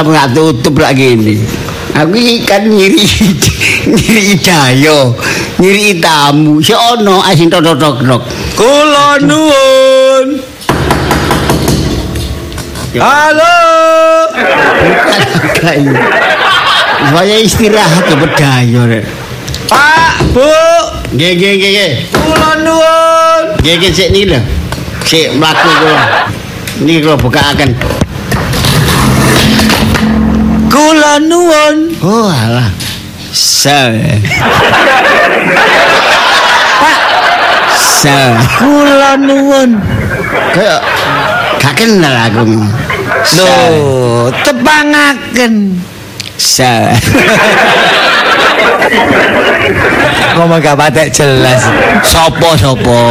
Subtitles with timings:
[0.00, 1.36] Makane ora gak tutup lagi ini.
[1.92, 2.16] Aku
[2.48, 3.04] kan nyiri
[3.92, 5.12] nyiri dayo,
[5.60, 6.56] nyiri tamu.
[6.64, 8.22] Si ono asing tok tok tok.
[8.56, 10.40] Kula nuwun.
[12.96, 13.56] Halo.
[15.60, 15.92] Gak ini.
[17.12, 19.04] Saya istirahat ke bedayo rek.
[19.68, 20.48] Pak, Bu.
[21.12, 21.92] Nggih nggih nggih.
[22.08, 23.42] Kula nuwun.
[23.60, 24.40] Nggih nggih sik niki lho.
[25.04, 26.02] Sik mlaku kula.
[26.80, 27.76] Niki kula bukaken.
[30.70, 31.76] Kula nuwun.
[32.00, 32.70] Oh alah.
[33.34, 33.90] Sa.
[37.74, 38.38] Sa.
[38.56, 39.82] Kula nuwun.
[40.54, 40.80] Kayak
[41.58, 42.42] gak kenal aku.
[43.36, 43.54] Lho,
[44.46, 45.74] tepangaken.
[46.38, 46.94] Sa.
[50.38, 51.66] Ngomong gak patek jelas.
[52.06, 53.02] Sopo sopo.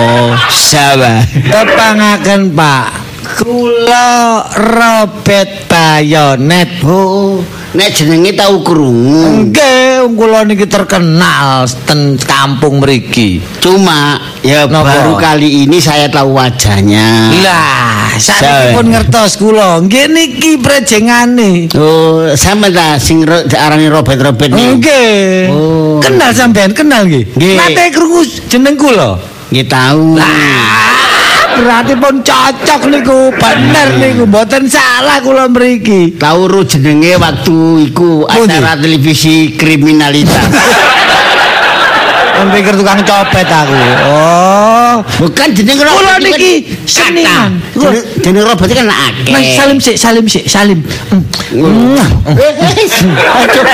[0.48, 1.22] Sawa.
[1.28, 3.09] Tepangaken, Pak.
[3.40, 6.84] Kula Robert Bayonet.
[6.84, 7.40] Oh,
[7.72, 9.48] nek jenenge tau krungu.
[9.48, 13.40] Nggih, kula niki terkenal ten kampung mriki.
[13.64, 14.92] Cuma ya Napa?
[14.92, 17.32] baru kali ini saya tahu wajahnya.
[17.40, 19.80] Lah, Sa- sakniki pun ngertos kula.
[19.88, 21.72] Nggih niki prejengane.
[21.80, 24.67] Oh, sama ta sing ro, arane Robert nih.
[24.76, 25.48] Nggih.
[25.48, 26.04] Oh.
[26.04, 27.23] Kenal sampean, kenal nggih.
[27.40, 28.20] Nate krungu
[28.52, 29.16] jeneng kula.
[29.48, 30.20] Nggih tahu.
[30.20, 31.09] Berarti
[32.00, 36.16] pun cocok niku, bener niku, mboten salah kula mriki.
[36.16, 40.54] Tahu ro jenenge waktu iku acara televisi kriminalitas.
[42.40, 43.76] Pikir tukang copet aku.
[44.08, 44.95] Oh.
[45.20, 46.00] Bukan jenenge Robert.
[46.00, 46.54] Kula niki
[46.88, 47.59] seniman.
[48.23, 49.34] Jenenge Robert kan akeh.
[49.36, 50.80] Mas salim sik, salim sik, salim.
[51.12, 51.23] Hmm.
[53.40, 53.66] Aduh.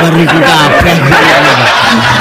[0.00, 0.96] Bariku kabeh.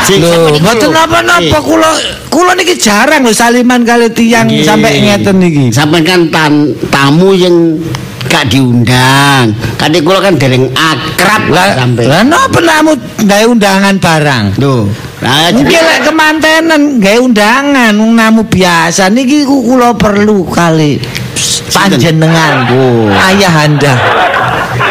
[0.10, 1.90] Sik, Lho, mboten napa-napa kula
[2.34, 4.66] kula niki jarang lho saliman kali Nggih.
[4.66, 5.66] sampai ngeten niki.
[5.70, 7.78] Sampeyan kan tamu yang
[8.26, 9.54] gak diundang.
[9.78, 12.04] Kadek kula kan dereng akrab lah Lah, sampe.
[12.06, 12.92] lah napa namu
[13.22, 14.46] gawe undangan barang?
[14.58, 20.96] Lho, Niki jadi- lek kemantenan gawe undangan wong namu biasa niki ku kula perlu kali
[21.70, 23.12] panjenengan Oh.
[23.28, 23.94] ayah anda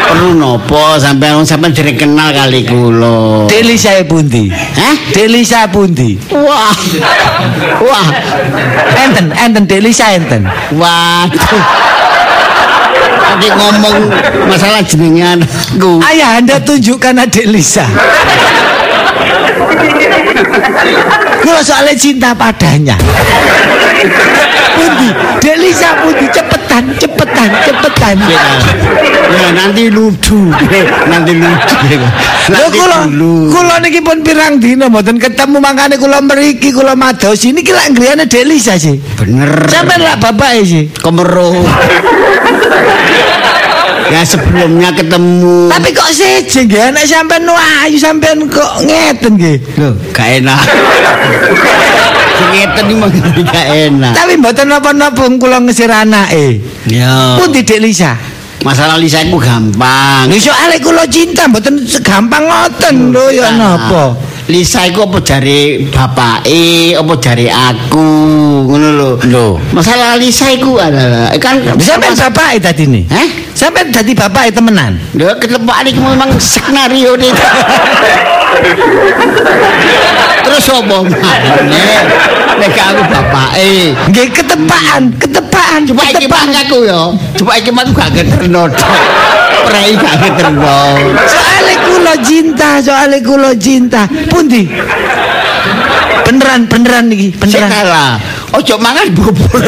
[0.04, 3.48] perlu nopo sampean sampean dereng kenal kali kula.
[3.48, 4.96] Deli saya pundi Hah?
[5.10, 6.76] Deli saya pundi Wah.
[7.80, 8.08] Wah.
[9.00, 10.44] enten enten Deli saya enten
[10.76, 11.62] Waduh.
[13.18, 13.96] Tadi ngomong
[14.44, 15.40] masalah jenengan
[16.04, 17.84] ayah anda tunjukkan adik Lisa
[21.42, 22.96] Kula soalnya cinta padanya
[24.78, 25.08] Pundi
[25.42, 28.40] Dek Lisa pundi cepetan cepetan cepetan Ya,
[29.28, 30.48] ya nanti lucu,
[31.08, 31.76] nanti lucu.
[32.48, 32.98] Lho kula
[33.52, 37.92] kula niki pun pirang dina mboten ketemu mangkane kula mriki kula mados ini ki lak
[37.92, 38.96] griyane Dek Lisa sih.
[39.20, 39.68] Bener.
[39.68, 40.84] Sampeyan lak bapake sih.
[40.96, 41.60] Kemeruh.
[44.08, 45.68] Ya sebelumnya ketemu.
[45.68, 47.48] Tapi kok seje nggih anak sampean
[47.84, 49.56] ayu sampean kok ngeten nggih.
[49.78, 50.60] Loh, gak enak.
[52.52, 53.08] Ngeten iki mah
[53.52, 54.12] gak enak.
[54.16, 56.64] Tapi mboten napa-napa kula ngesir anake.
[56.88, 57.36] Ya.
[57.36, 58.16] Pundi Dek Lisa?
[58.66, 60.26] Masalah Lisa iku gampang.
[60.26, 64.18] Lho soalé kula cinta mboten segampang ngoten lho ya napa.
[64.48, 68.08] Lisa iku apa jare bapake, apa jare aku,
[68.64, 69.10] ngono lho.
[69.28, 69.46] Lho.
[69.76, 73.04] Masalah Lisa iku adalah kan Sampeyan bapake tadi nih.
[73.12, 73.28] Hah?
[73.52, 74.96] Sampeyan dadi bapake temenan.
[75.12, 77.28] Lho ketepaan iki memang skenario nih.
[80.48, 82.00] Terus apa maneh?
[82.56, 83.92] Nek aku bapake.
[84.08, 86.48] Nggih ketepaan, ketepaan, Coba iki ketepaan.
[86.56, 87.02] aku ya.
[87.36, 88.64] Coba iki mah aku gak keterno.
[89.68, 90.76] Prei gak keterno.
[91.28, 94.08] Soale kula cinta, soale kula cinta.
[94.32, 94.64] Pundi?
[96.28, 97.72] Beneran, beneran Sik beneran.
[97.72, 98.12] kalah.
[98.52, 99.64] Ojo mangan bubur.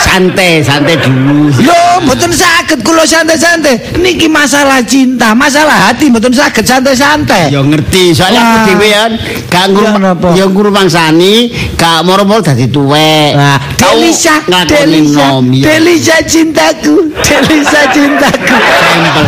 [0.00, 1.52] santai, santai dulu.
[1.60, 4.00] Lho, mboten saged kula santai-santai.
[4.00, 7.52] Niki masalah cinta, masalah hati mboten saged santai-santai.
[7.52, 8.64] Ya ngerti, soalnya aku Wah.
[8.64, 9.12] dhewe kan
[9.52, 10.32] gak Ya, napa?
[10.32, 11.34] ngurung ya ngurmangsani,
[11.76, 13.36] gak moro-moro dadi tuwek.
[13.36, 15.36] Nah, Delisa, Delisa.
[15.44, 18.56] Delisa cintaku, Delisa cintaku.
[18.56, 19.24] Tempel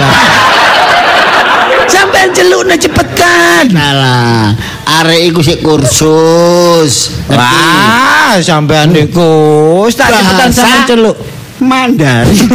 [1.84, 1.92] lah.
[1.92, 3.64] Sampeyan celukne cepetan.
[3.68, 4.56] Salah.
[5.00, 7.12] Arek iku sik kursus.
[7.28, 11.16] Wah, sampean niku wis tak cepetan sampean celuk.
[11.60, 12.48] Mandarin.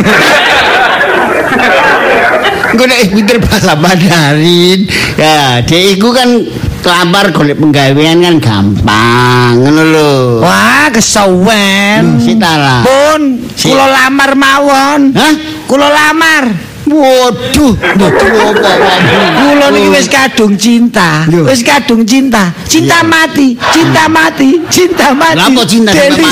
[2.69, 4.85] Gue nek pinter bahasa Mandarin.
[5.17, 6.45] Ya, dia iku kan
[6.79, 10.13] kelamar golek penggawean kan gampang, ngono lho.
[10.45, 12.21] Wah, kesawen.
[12.21, 12.81] Hmm, lah.
[12.85, 13.21] Pun,
[13.57, 15.11] Si- kula lamar mawon.
[15.17, 15.33] Hah?
[15.67, 16.69] Kula lamar.
[16.89, 18.71] Waduh, waduh apa
[19.37, 21.21] Kula niki wis kadung cinta.
[21.29, 22.49] Wis kadung cinta.
[22.65, 25.37] Cinta mati, cinta mati, cinta mati.
[25.37, 26.23] Lah apa cinta mati?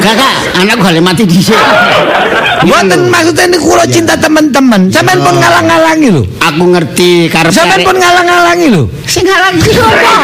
[0.00, 1.60] Kakak, anakku gale mati dhisik.
[2.64, 4.90] Mboten maksudnya ini kula cinta teman-teman.
[4.90, 6.22] Sampeyan pun ngalang-ngalangi lho.
[6.42, 8.82] Aku ngerti karep Sampeyan pun ngalang-ngalangi lho.
[9.06, 10.14] sing ngalangi apa?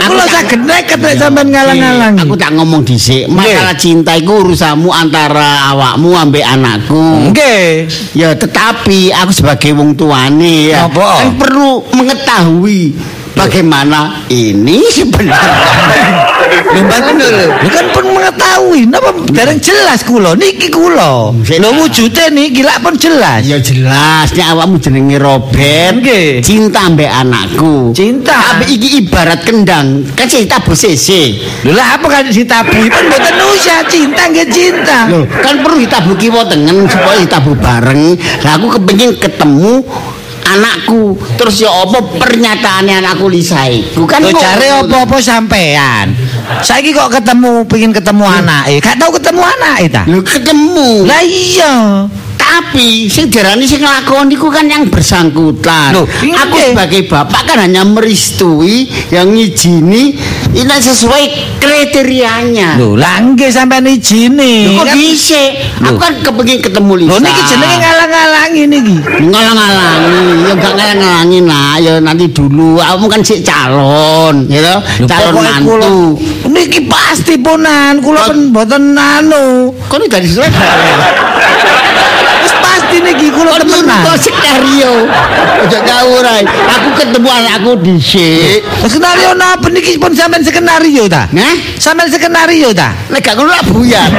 [0.00, 2.20] Kula saged neket nek sampeyan ngalang-ngalangi.
[2.24, 7.30] Aku tak ngomong dhisik, masalah cinta iku urusanmu antara awakmu ambek anakku.
[7.30, 7.90] Nggih.
[8.16, 12.96] Ya tetapi aku sebagai wong tuane ya kan perlu mengetahui
[13.36, 16.36] bagaimana ini sebenarnya.
[16.50, 17.46] Lho mboten lho.
[17.50, 21.34] Lho kan pun mengetahui napa dereng jelas kula niki kula.
[21.34, 21.72] Lho tak.
[21.78, 23.42] wujude niki lak pun jelas.
[23.46, 26.42] Ya jelas nek awakmu jenenge Robert, Nggih.
[26.42, 27.94] cinta ambek anakku.
[27.94, 28.54] Cinta.
[28.54, 31.38] Tapi iki ibarat kendang, kan cerita bosese.
[31.66, 34.98] Lho lah apa kan ditabui pun mboten usah cinta nggih cinta.
[35.10, 38.14] Loh, kan perlu ditabuh kiwa tengen supaya ditabuh bareng.
[38.46, 39.82] Lah aku kepengin ketemu
[40.50, 41.14] anakku.
[41.38, 44.42] Terus ya apa pernyataannya anakku Lisa iku kan Lho ngono.
[44.42, 46.06] jare apa-apa sampean.
[46.60, 47.94] Saya kok ketemu, pengen iya.
[47.94, 48.62] eh, ketemu anak.
[48.68, 49.94] Eh, Kau ketemu anak, itu?
[49.94, 50.02] ta?
[50.06, 50.90] Ketemu.
[51.06, 51.74] Lah iya.
[52.50, 55.94] Tapi sing diarani sing nglakoni iku kan yang bersangkutan.
[55.94, 56.74] Loh, aku iya.
[56.74, 60.18] sebagai bapak kan hanya meristui yang ngijini
[60.50, 61.24] ini sesuai
[61.62, 62.74] kriterianya.
[62.74, 64.66] Lho lah nggih sampean izini.
[64.66, 65.50] Lho, kok dhisik?
[65.78, 65.98] Aku Loh.
[66.02, 67.10] kan kepengin ketemu Lisa.
[67.14, 68.96] Lho niki jenenge ngalang-alangi niki.
[69.30, 74.58] ngalang-alangi ya enggak ngalang-alangi lah ya nanti dulu kamu kan sik calon ya?
[74.58, 76.18] Lho, calon mantu
[76.50, 79.70] Niki pasti ponan, kula pun mboten anu.
[79.86, 80.98] kok dari Surabaya
[82.90, 84.00] Wis pasti niki kula kok temenan.
[84.02, 84.92] nurut skenario
[85.62, 91.30] aja ngawur ae aku ketemu anakku dhisik Skenario napa niki pun sampean skenario ta?
[91.30, 92.90] nah Sampean skenario ta?
[93.12, 94.10] nek gak ngono buyar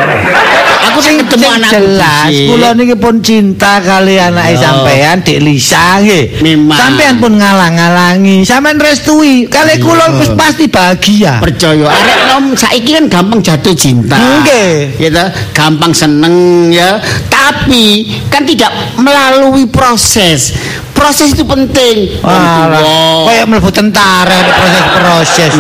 [0.87, 6.39] aku sing ketemu anakku jelas kula niki pun cinta kali anake sampean Dik Lisa nggih.
[6.71, 9.45] Sampean pun ngalang-alangi, sampean restui.
[9.45, 11.37] Kali kula wis pasti bahagia.
[11.41, 14.97] percaya arek nom saiki kan gampang jatuh cinta Nggih.
[14.97, 15.27] ya toh?
[15.51, 18.60] gampang seneng ya tapi kan tidak
[18.99, 20.53] melalui proses
[21.01, 23.25] proses itu penting tuwa.
[23.25, 25.51] kayak mlebu tentara proses-proses.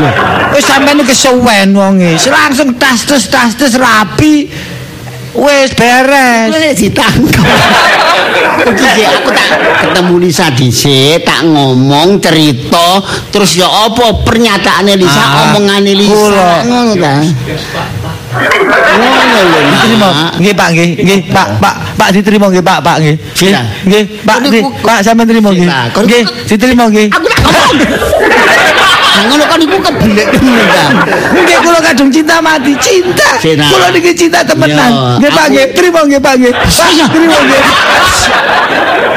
[0.53, 2.13] Wis sampean iki kesuwen wonge.
[2.29, 4.45] Langsung tas tes tas tes rapi.
[5.33, 6.53] Wis beres.
[6.53, 7.45] Wis ditangkap.
[8.61, 9.47] Iki sih, aku tak
[9.81, 13.01] ketemu Lisa dhisik, tak ngomong cerita,
[13.33, 16.61] terus ya apa pernyataane Lisa, Ah, omongane Lisa.
[16.63, 17.15] Ngono ta.
[18.31, 19.59] Ngono lho.
[19.71, 20.07] Diterima.
[20.11, 20.33] Nak.
[20.39, 20.89] Nggih, Pak, nggih.
[21.03, 23.15] Nggih, Pak, Pak, Pak diterima nggih, Pak, Pak nggih.
[23.19, 23.53] Nggih,
[23.87, 24.63] nggih, Pak, nggih.
[24.79, 25.69] Pak sampean terima nggih.
[25.95, 27.07] Nggih, diterima nggih.
[27.11, 28.79] Aku tak ngomong.
[29.21, 30.85] Ngono kan iku keblek ngono ta.
[31.35, 33.29] Nggih, kula kadung cinta mati, cinta.
[33.41, 35.19] Kula niki cinta temenan.
[35.21, 35.65] Nggih, Pak, nggih.
[35.75, 36.53] Terima nggih, Pak, nggih.
[36.53, 37.61] Pak, terima nggih.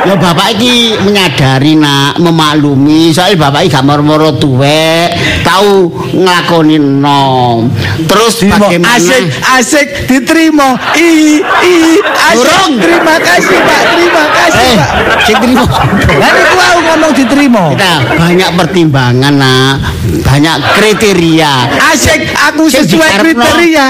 [0.04, 7.72] Ya bapak iki menyadari nak memaklumi soal bapak iki gak moro-moro tuwek, tahu nglakoni nom.
[8.04, 9.00] Terus bagaimana?
[9.00, 9.24] asik,
[9.56, 10.76] asik, diterima.
[10.92, 11.74] I, i,
[12.04, 12.36] asik.
[12.36, 12.72] Durung.
[12.84, 13.82] Terima kasih, Pak.
[13.96, 14.88] Terima kasih, Eh, Pak.
[15.24, 15.64] sing terima.
[16.20, 17.62] Lah niku aku ngomong diterima.
[17.72, 19.74] Kita banyak pertimbangan nak,
[20.24, 21.52] banyak kriteria.
[21.92, 23.86] Asik, aku sesuai kriteria.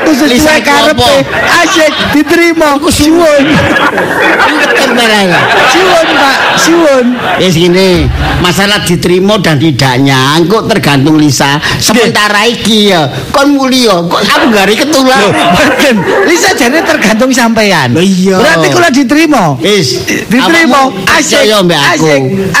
[0.00, 1.14] Aku sesuai karepe.
[1.64, 2.76] Asik, diterima.
[2.88, 3.44] Suwun.
[5.72, 6.36] Suwun, Pak.
[6.60, 7.06] Suwun.
[7.42, 8.06] Wis gini,
[8.38, 11.58] masalah diterima dan tidaknya engko tergantung Lisa.
[11.80, 14.74] Sementara iki ya, kon mulia, kok aku gari.
[14.78, 15.94] Mboten.
[16.28, 17.92] Lisa jane tergantung sampean.
[17.94, 18.38] Loh, iya.
[18.38, 19.58] Berarti kula diterima.
[19.58, 20.90] Wis, Diterima.
[20.90, 22.14] awakmu Asik, aku.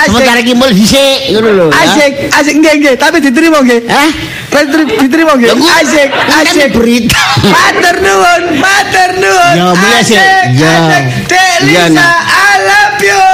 [0.08, 1.66] Sementara iki mul dhisik ngono lho.
[1.70, 1.80] ya.
[1.84, 3.80] Asik, asik nggih nggih, tapi diterima nggih.
[3.86, 4.10] Hah?
[4.54, 5.50] Diter- Diterima nggih.
[5.50, 6.70] Ya, Asik, kan asik.
[6.70, 7.22] berita.
[7.42, 9.54] Matur nuwun, matur nuwun.
[9.58, 10.14] Ya, mulai sih.
[10.14, 10.72] Ya.
[10.78, 11.04] asik.
[11.26, 12.18] Dek Ya, Lisa, nak.
[12.22, 13.24] I love you.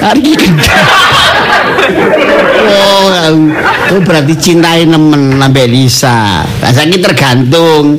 [0.00, 0.22] Hari
[2.70, 3.06] Oh,
[3.96, 6.44] oh, berarti cintai nemen sampai Lisa.
[6.62, 7.98] Saiki tergantung.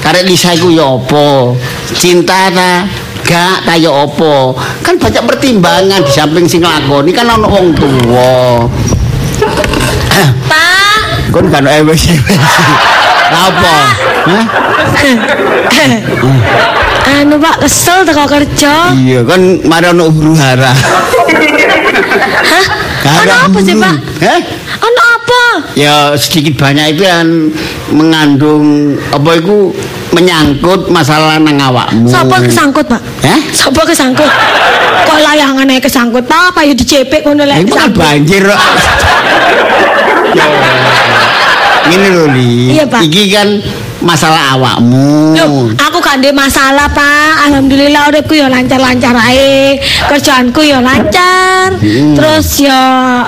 [0.00, 1.50] Karek Lisa iku ya apa?
[1.92, 2.86] Cinta ta?
[3.26, 4.54] Gak kaya apa?
[4.86, 8.70] Kan banyak pertimbangan di samping sing nglakoni kan ana wong tuwa.
[10.48, 10.98] Pak,
[11.34, 12.38] Kon kan ewes-ewes.
[13.26, 13.76] Lah apa?
[14.26, 14.44] Hah?
[17.06, 18.92] anu Pak kesel teko kerja.
[18.92, 20.72] Iya, kan mari ana huru hara.
[22.46, 22.64] Hah?
[23.06, 23.94] Ono apa sih, Pak?
[24.22, 24.40] Hah?
[24.82, 25.42] Ono apa?
[25.78, 27.50] Ya sedikit banyak itu yang
[27.94, 29.70] mengandung apa itu
[30.12, 32.08] menyangkut masalah nang awakmu.
[32.08, 33.00] Sapa kesangkut, Pak?
[33.24, 33.40] Hah?
[33.54, 34.30] Sapa kesangkut?
[35.06, 36.54] Kok layangan ae kesangkut, Pak?
[36.54, 38.00] Apa ya dicepek ngono lek kan kesangkut?
[38.00, 38.60] banjir kok.
[41.86, 42.50] Ini lho Li.
[42.74, 42.84] Iya.
[42.90, 43.48] Iki kan
[44.02, 45.34] masalah awakmu.
[45.38, 47.50] Loh, aku gak ndek masalah, Pak.
[47.50, 49.82] Alhamdulillah uripku ya lancar-lancar ae.
[50.06, 51.74] Kerjaanku ya lancar.
[51.82, 52.78] Terus ya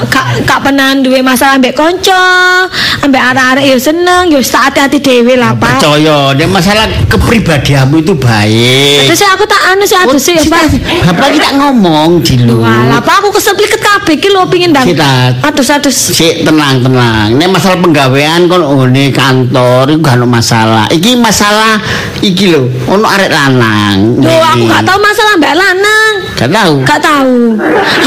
[0.06, 2.70] gak gak pernah duwe masalah ambek kanca,
[3.02, 5.82] ambek arek-arek ya seneng, ya hati-hati dhewe lah, Pak.
[5.82, 9.10] Percaya, nek masalah kepribadianmu itu baik.
[9.10, 10.62] Terus aku tak anu sih aduh sih ya, Pak.
[11.10, 12.62] Bapak kita ngomong dilu.
[12.62, 14.86] Walah, Pak aku kesempliket kabeh iki lho pengin ndang.
[14.86, 16.14] Kita- Atus-atus.
[16.14, 17.34] Sik tenang tenang.
[17.34, 20.86] Nek masalah penggawean kon ngene kantor iku gak masalah.
[20.92, 21.80] Iki masalah
[22.22, 24.18] iki lho, ono arek lanang.
[24.18, 26.12] Loh, aku gak tahu masalah mbak lanang.
[26.38, 26.74] Gak tahu.
[26.86, 27.34] Gak tahu.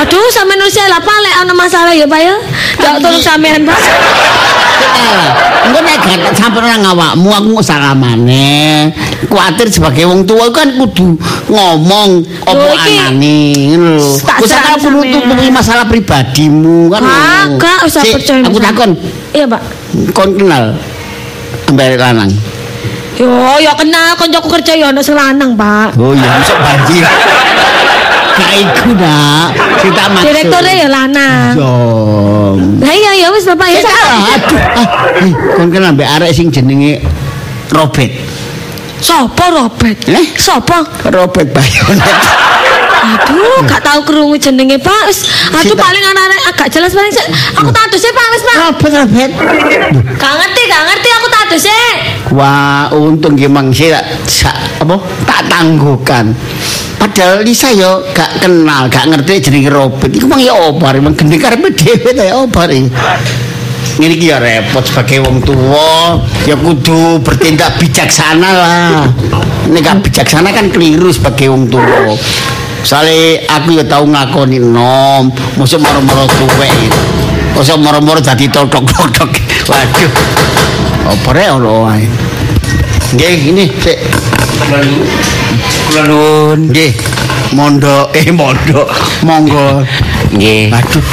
[0.01, 2.35] Aduh, sampe nulis lah lek ana masalah ya, Pak ya.
[2.79, 3.79] Gak tolong sampean, Pak.
[5.61, 8.89] Engko nek gak sampe nang awakmu aku nggak salah maneh.
[9.29, 11.15] Kuatir sebagai wong tua kan kudu
[11.47, 13.37] ngomong iki anane
[13.77, 14.09] ngono lho.
[14.19, 15.53] kamu nutupi sampean.
[15.53, 17.01] masalah pribadimu kan.
[17.05, 17.57] ngono.
[17.61, 18.41] Kagak usah percaya.
[18.49, 18.91] Aku sama- takon,
[19.31, 19.61] Iya, Pak.
[20.11, 20.63] kon kenal
[21.69, 22.31] ambek lanang.
[23.21, 23.29] Yo,
[23.61, 25.93] ya kenal koncoku kerja ya ono sing lanang, Pak.
[26.01, 27.05] Oh iya, masuk banjir.
[28.31, 30.25] Gak iku nak, kita maksud.
[30.25, 31.53] Direkturnya ya lanang.
[31.53, 31.73] Yo.
[32.81, 33.81] Lah iya ya wis Bapak ya.
[33.85, 34.87] Aduh, ah,
[35.21, 36.97] eh, kon kenal ambek arek sing jenenge
[37.69, 38.09] Robert.
[38.97, 39.97] Sopo Robert?
[40.09, 40.25] Eh?
[40.41, 40.81] Sopo?
[41.13, 42.21] Robert Bayonet.
[43.01, 45.01] Aduh, gak tahu krungu jenenge, Pak.
[45.09, 45.81] Wis, aduh Sita.
[45.81, 47.27] paling anak-anak agak jelas paling sik.
[47.57, 48.55] Aku tak adus sih, Pak, wis, Pak.
[48.61, 49.31] Robert Robert.
[50.21, 51.85] Gak ngerti, gak ngerti aku tak adus sih.
[52.37, 56.37] Wah, untung gimang sih tak sa- apa tak tangguhkan.
[57.01, 60.11] Padahal Lisa yo gak kenal, gak ngerti jenenge Robert.
[60.13, 62.85] Iku mang ya obar, emang gendeng karepe dhewe ta ya iki.
[64.01, 66.15] Ini ya repot sebagai wong tua,
[66.47, 69.03] ya kudu bertindak bijaksana lah.
[69.67, 72.13] Ini gak bijaksana kan keliru sebagai wong tua.
[72.81, 76.73] Soalnya aku ya tahu ngakoni nom, musuh moro-moro tuwek.
[77.53, 79.29] Masa moro-moro dadi totok-totok.
[79.69, 80.11] Waduh.
[81.13, 82.09] Opore ono wae.
[83.13, 83.99] Nggih, ini sik.
[85.91, 86.59] Kula nuwun.
[86.73, 86.91] Nggih.
[87.53, 88.87] Mondo, eh mondo.
[89.27, 89.83] Monggo.
[90.33, 91.03] Nggih, Waduh.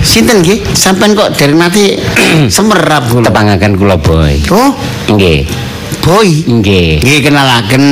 [0.00, 0.62] Sinten nggih?
[0.72, 2.00] Sampean kok dereng nate
[2.54, 3.28] semerap kula.
[3.28, 4.40] tepangaken kula boy.
[4.48, 4.72] Oh,
[5.10, 5.44] Nggih.
[6.10, 6.30] Boy.
[6.58, 6.98] Nggih.
[7.06, 7.84] Nggih kenalaken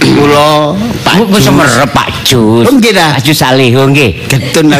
[0.00, 0.72] kula
[1.04, 1.44] Pak Bu Jus.
[1.44, 2.64] semerep Pak Jus.
[2.64, 3.20] Oh, nggih dah.
[3.20, 4.24] Pak Jus Salihu nggih.
[4.32, 4.72] Getun.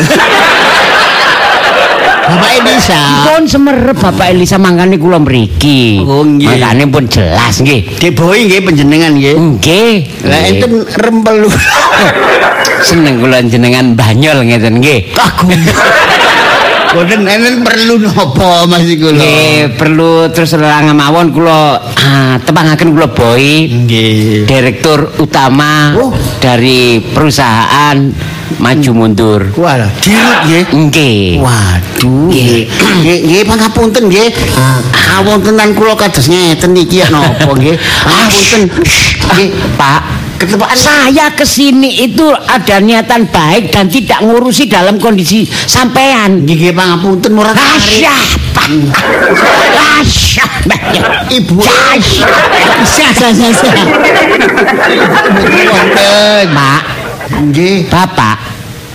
[2.24, 3.28] Bapak Elisa.
[3.28, 6.00] Pun semerep Bapak Elisa mangkane kula mriki.
[6.00, 6.48] Oh, nggih.
[6.48, 8.00] Mangkane pun jelas nggih.
[8.00, 9.36] Nggih boy nggih panjenengan nggih.
[9.36, 9.92] Nggih.
[10.24, 11.52] Lah enten rempelu.
[12.88, 15.12] seneng kula jenengan banyol ngeten nggih.
[15.12, 15.52] Aku.
[16.94, 19.18] Boten enen perlu napa Mas iku lho.
[19.18, 23.66] Nggih, perlu terus lerang mawon kula ah, tepangaken kula boy.
[23.66, 24.46] Nggih.
[24.46, 26.14] Direktur utama Oh.
[26.38, 27.98] dari perusahaan
[28.62, 29.40] maju mundur.
[29.58, 30.64] Walah, dirut nggih.
[30.70, 31.26] Nggih.
[31.42, 32.62] Waduh, Nggih.
[33.02, 34.30] nggih pangapunten nggih.
[34.54, 37.74] Ah wontenan kula kados ngeten iki napa nggih.
[38.06, 38.62] Pangapunten.
[39.34, 40.00] Nggih, Pak,
[40.38, 46.44] ketepaan saya ke sini itu ada niatan baik dan tidak ngurusi dalam kondisi sampean.
[46.44, 48.14] nggih pangapunten murah Asya,
[48.54, 48.68] Pak.
[50.02, 50.46] Asya,
[51.30, 51.58] Ibu.
[51.60, 52.28] Asya.
[52.84, 53.74] Sah sah sah sah.
[55.70, 56.46] Wonten.
[56.54, 56.82] Pak,
[57.24, 58.36] Nggih, Bapak,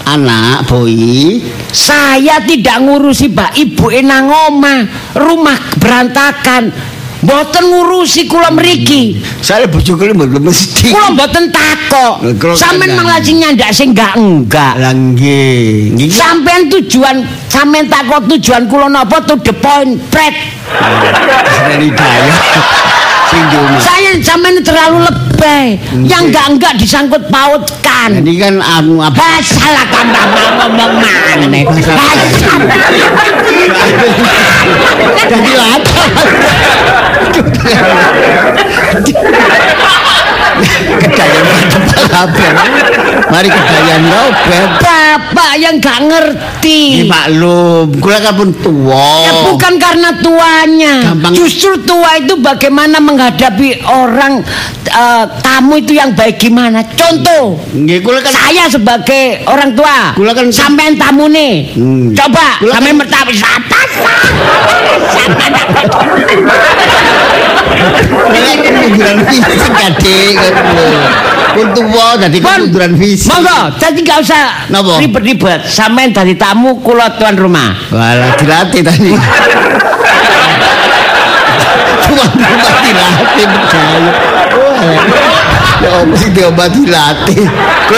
[0.06, 1.42] anak boy.
[1.74, 4.80] saya tidak ngurusi Mbak Ibu nang omah,
[5.18, 6.70] rumah berantakan.
[7.20, 9.20] Mboten ngurusi kula mriki.
[9.44, 10.88] Saya bojo kula mboten mesti.
[10.88, 12.24] Kula mboten takok.
[12.56, 14.74] Sampeyan sing nyandak sing enggak enggak.
[14.80, 16.08] Lah nggih.
[16.08, 20.32] Sampeyan tujuan sampeyan takut tujuan kula napa to the point pret.
[23.84, 25.80] Saya sampeyan terlalu lebay.
[26.04, 28.20] Yang enggak enggak disangkut pautkan.
[28.20, 29.16] Ini kan anu apa?
[29.16, 31.64] Ah, salah tambah ngomong maneh.
[35.30, 36.04] Jadi apa?
[41.00, 41.46] Kedayan
[42.12, 42.48] apa?
[43.32, 44.70] Mari kedayan Robert.
[44.84, 47.08] Bapak yang enggak ngerti.
[47.08, 49.08] Dimaklum, kula kan pun tua.
[49.24, 50.94] Ya bukan karena tuanya.
[51.16, 51.32] Gampang.
[51.32, 54.44] Justru tua itu bagaimana menghadapi orang
[54.90, 56.82] eh, tamu itu yang baik gimana.
[56.96, 61.74] Contoh, Nggih, kula kan saya sebagai orang tua, Kula kan- sampean tamu nih.
[61.78, 62.12] Hmm.
[62.18, 63.34] Coba Kula sampean mertapi
[68.40, 69.60] kan kemunduran fisik
[71.50, 73.34] Pun tua dadi kemunduran fisik.
[73.34, 74.44] Monggo, jadi nggak usah
[75.02, 75.62] ribet-ribet.
[75.66, 77.74] Sampean dari tamu, kula tuan rumah.
[77.90, 79.12] Walah dilatih tadi.
[82.10, 84.00] Tuan rumah dilatih percaya.
[85.80, 87.48] Ya apa sih diobati latih.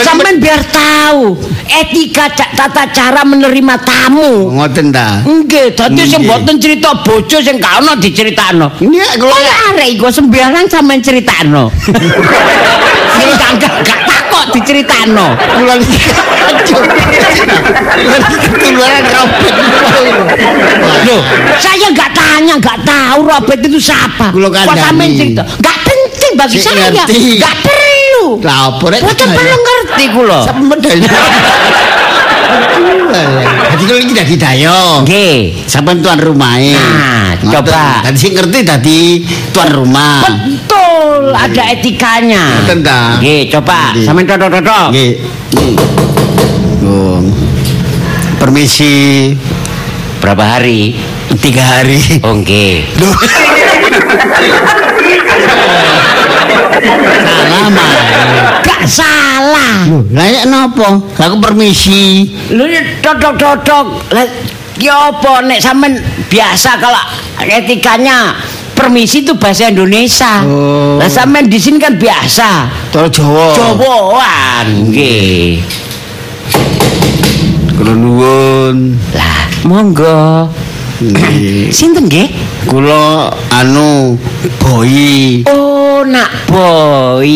[0.06, 1.34] Sampeyan biar tahu
[1.66, 4.54] etika tata cara menerima tamu.
[4.54, 5.18] ngoten ta.
[5.26, 8.70] Nggih, dadi sing mboten cerita bojo sing gak ono diceritakno.
[8.78, 11.70] Ini kula Kaya arek iku sembarang sampean critakno.
[13.12, 15.26] Sing gak gak gak takok diceritakno.
[15.34, 15.74] kula.
[17.92, 19.54] Kula ketularan robot.
[21.02, 21.22] Loh,
[21.58, 24.30] saya nggak tanya, nggak tahu Robert itu siapa.
[24.30, 25.42] Kok sampean cerita?
[25.58, 26.00] Penting
[26.36, 26.90] bagi Sik saya.
[26.90, 27.38] ngerti.
[27.38, 28.26] Nggak perlu.
[28.42, 29.00] Lah apa rek?
[29.04, 30.40] Boten perlu ngerti kulo.
[30.44, 30.92] Sampe medal.
[33.72, 35.04] Jadi kalau ini dadi dayo.
[35.04, 35.64] Nggih.
[35.68, 36.76] Sampai tuan rumahnya.
[36.80, 38.04] Nah, coba.
[38.04, 39.00] Tadi sing ngerti tadi
[39.52, 40.24] tuan rumah.
[40.24, 42.64] Betul, ada etikanya.
[42.64, 43.16] Ngoten ta?
[43.20, 44.88] Nggih, coba dodok-dodok.
[44.92, 45.12] Nggih.
[46.82, 47.20] Oh.
[48.40, 49.30] Permisi
[50.22, 50.94] Berapa hari?
[51.42, 51.98] tiga hari.
[52.22, 52.86] Oh, nggih.
[56.52, 57.92] Salah mah.
[58.62, 59.76] Gak salah.
[60.12, 61.00] Lah ya napa?
[61.00, 62.32] Aku permisi.
[62.52, 63.86] Lu ya dodok-dodok.
[64.12, 64.26] Lah
[64.76, 67.02] ki apa nek sampean biasa kalau
[67.44, 68.34] etikanya
[68.72, 70.42] permisi itu bahasa Indonesia.
[70.42, 70.98] Oh.
[70.98, 72.68] Lah sampean di sini kan biasa.
[72.90, 73.54] Tol Jawa.
[73.54, 75.62] Jawaan nggih.
[77.78, 79.00] Kula nuwun.
[79.16, 80.50] Lah, monggo.
[81.72, 82.30] Sinten nggih?
[82.70, 84.14] Kula anu
[84.62, 85.42] boy.
[85.50, 85.71] Oh,
[86.06, 87.28] nak boy.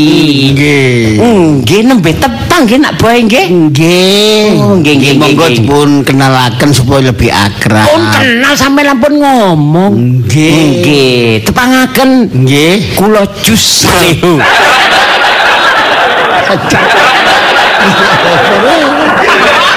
[0.52, 1.20] Nggih.
[1.62, 3.46] Nggih nembe tepang nggih nak boy nggih.
[3.48, 4.58] Nggih.
[4.58, 7.86] Oh, nggih, nggih, Monggo dipun kenalaken supaya lebih akrab.
[7.86, 9.92] Pun kenal sampe lampun ngomong.
[10.24, 10.58] Nggih.
[10.82, 12.96] Nggih, tepangaken Nggih.
[12.98, 13.86] kula jus.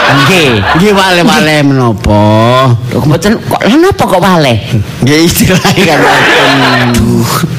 [0.10, 0.52] Nggih.
[0.78, 2.22] Nggih wale-wale menapa?
[2.94, 4.58] Lho mboten kok lha napa kok waleh?
[5.06, 6.00] Nggih istilahnya kan.
[6.94, 7.59] Aduh.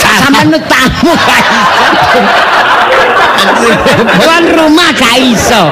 [0.00, 2.20] Sampeyan nu tamu gak iso.
[4.18, 5.62] Tuan rumah gak iso.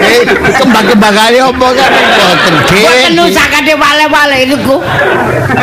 [0.00, 0.22] Eh,
[0.56, 3.26] kembang-kembangane apa kan boten nggih.
[3.28, 4.76] usakane wale-wale niku.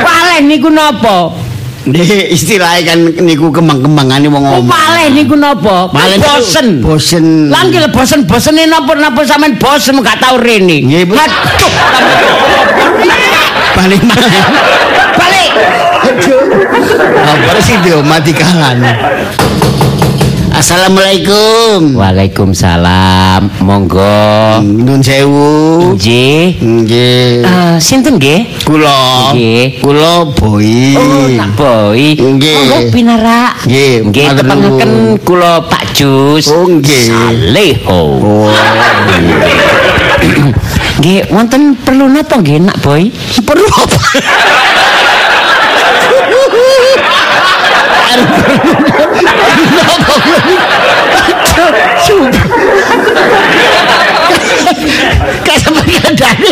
[0.04, 1.47] Waleh niku napa?
[1.88, 4.68] Nggih istilahnya kan niku kembang-kembangane wong Oh, ngomong.
[4.68, 5.88] waleh niku napa?
[5.88, 6.68] Wale niku bosen.
[6.84, 7.26] Bosen.
[7.48, 10.84] Langgi le bosen-bosene napa-napa sampean bosen gak tau rene.
[10.84, 11.16] Nggih, Bu.
[11.16, 11.72] Aduh.
[13.78, 14.44] balik maneh.
[15.16, 15.50] Balik.
[17.24, 18.84] Apa sih dia mati kalan.
[20.58, 21.94] Assalamualaikum.
[21.94, 23.62] Waalaikumsalam.
[23.62, 24.58] Monggo.
[24.66, 25.94] Nun sewu.
[25.94, 26.58] Nggih.
[26.58, 27.46] Nggih.
[27.46, 28.66] Eh, sinten nggih?
[28.66, 29.38] Kula.
[29.38, 29.78] Nggih.
[29.86, 30.98] Kula boy.
[30.98, 32.18] Oh, nak boy.
[32.18, 32.58] Nggih.
[32.58, 33.54] Monggo pinarak.
[33.70, 35.22] Nggih, Nggih, tepangaken nuwun.
[35.22, 36.50] kula Pak Jus.
[36.50, 37.06] Oh, nggih.
[37.06, 38.02] Saleho.
[38.18, 38.50] Oh.
[40.98, 43.14] Nggih, wonten perlu napa nggih, nak boy?
[43.46, 44.02] Perlu apa?
[55.44, 56.52] Kayak sama kandani.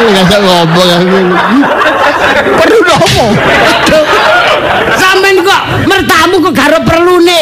[0.00, 1.20] Enggak bisa ngomong aku.
[2.56, 3.26] Perlu nopo?
[4.96, 7.40] Sampeyan kok mertamu kok garo perlune.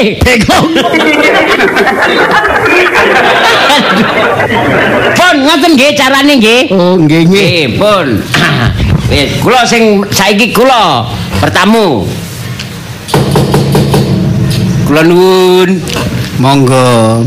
[5.14, 6.62] Pun ngoten nggih carane nggih.
[6.74, 7.46] Oh, nggih nggih.
[7.46, 8.06] Nggih, pun.
[9.08, 11.08] Wis, kula sing saiki kula
[11.40, 12.04] bertamu.
[14.84, 15.80] Kula nuwun.
[16.36, 17.24] Monggo.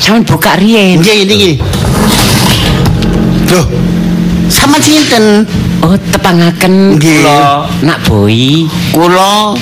[0.00, 0.96] Sampeyan buka riyen.
[0.96, 1.52] Nggih niki.
[3.52, 3.68] Loh.
[4.48, 5.44] Sama sinten?
[5.84, 8.64] Oh, tepangaken kula nak boy.
[8.96, 9.52] Kula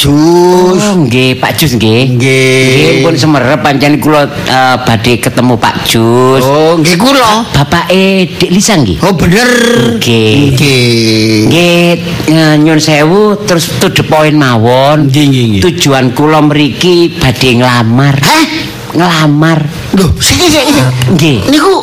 [0.00, 0.80] Jus.
[0.80, 2.16] Oh, nggih, Pak Jus nggih.
[2.16, 2.64] Nggih.
[2.72, 6.40] Nggih, pun semerep pancen kula eh, badhe ketemu Pak Jus.
[6.40, 7.44] Oh, nggih kula.
[7.52, 8.96] Bapake Dik Lisa nggih.
[9.04, 9.50] Oh, bener.
[10.00, 10.56] Nggih.
[10.56, 11.52] Nggih.
[11.52, 11.88] Nggih,
[12.32, 15.12] eh, nyun sewu terus to the point mawon.
[15.12, 15.60] Nggih, nggih.
[15.68, 18.16] Tujuan kula mriki badhe nglamar.
[18.24, 18.46] Hah?
[18.96, 19.68] Nglamar.
[20.00, 20.80] Loh, siki siki.
[21.12, 21.36] Nggih.
[21.52, 21.76] Niku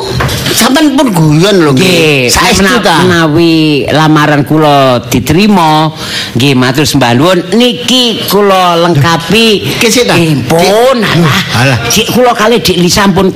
[0.58, 3.06] sampean pun guyon lho Nggih, Saestu ta?
[3.06, 5.94] menawi lamaran kula diterima,
[6.34, 9.78] nggih matur sembah nuwun niki kula lengkapi.
[9.78, 10.18] Kesik ta?
[10.18, 11.78] Nggih, pun alah.
[11.86, 13.30] Sik kula kali Dik Lisa pun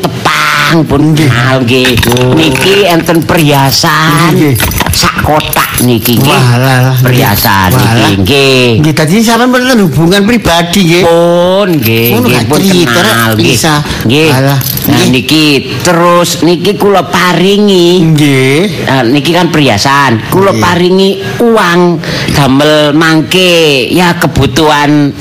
[0.73, 2.01] tepang pun kenal nggih.
[2.33, 4.57] Niki enten perhiasan Nggih.
[4.89, 6.41] sak kotak niki nggih.
[7.05, 8.65] Perhiasan niki nggih.
[8.81, 11.05] Nggih, tadi sampean pernah hubungan pribadi nggih.
[11.05, 13.53] Pun nggih, nggih pun kenal nggih.
[13.53, 13.85] Bisa.
[14.09, 14.29] Nggih.
[14.33, 15.09] Nah Nggih.
[15.13, 15.45] niki
[15.85, 18.89] terus niki kula paringi Nggih.
[19.13, 20.33] Niki kan perhiasan.
[20.33, 20.63] Kula Nggih.
[20.65, 21.11] paringi
[21.45, 21.81] uang
[22.33, 25.13] damel mangke ya kebutuhan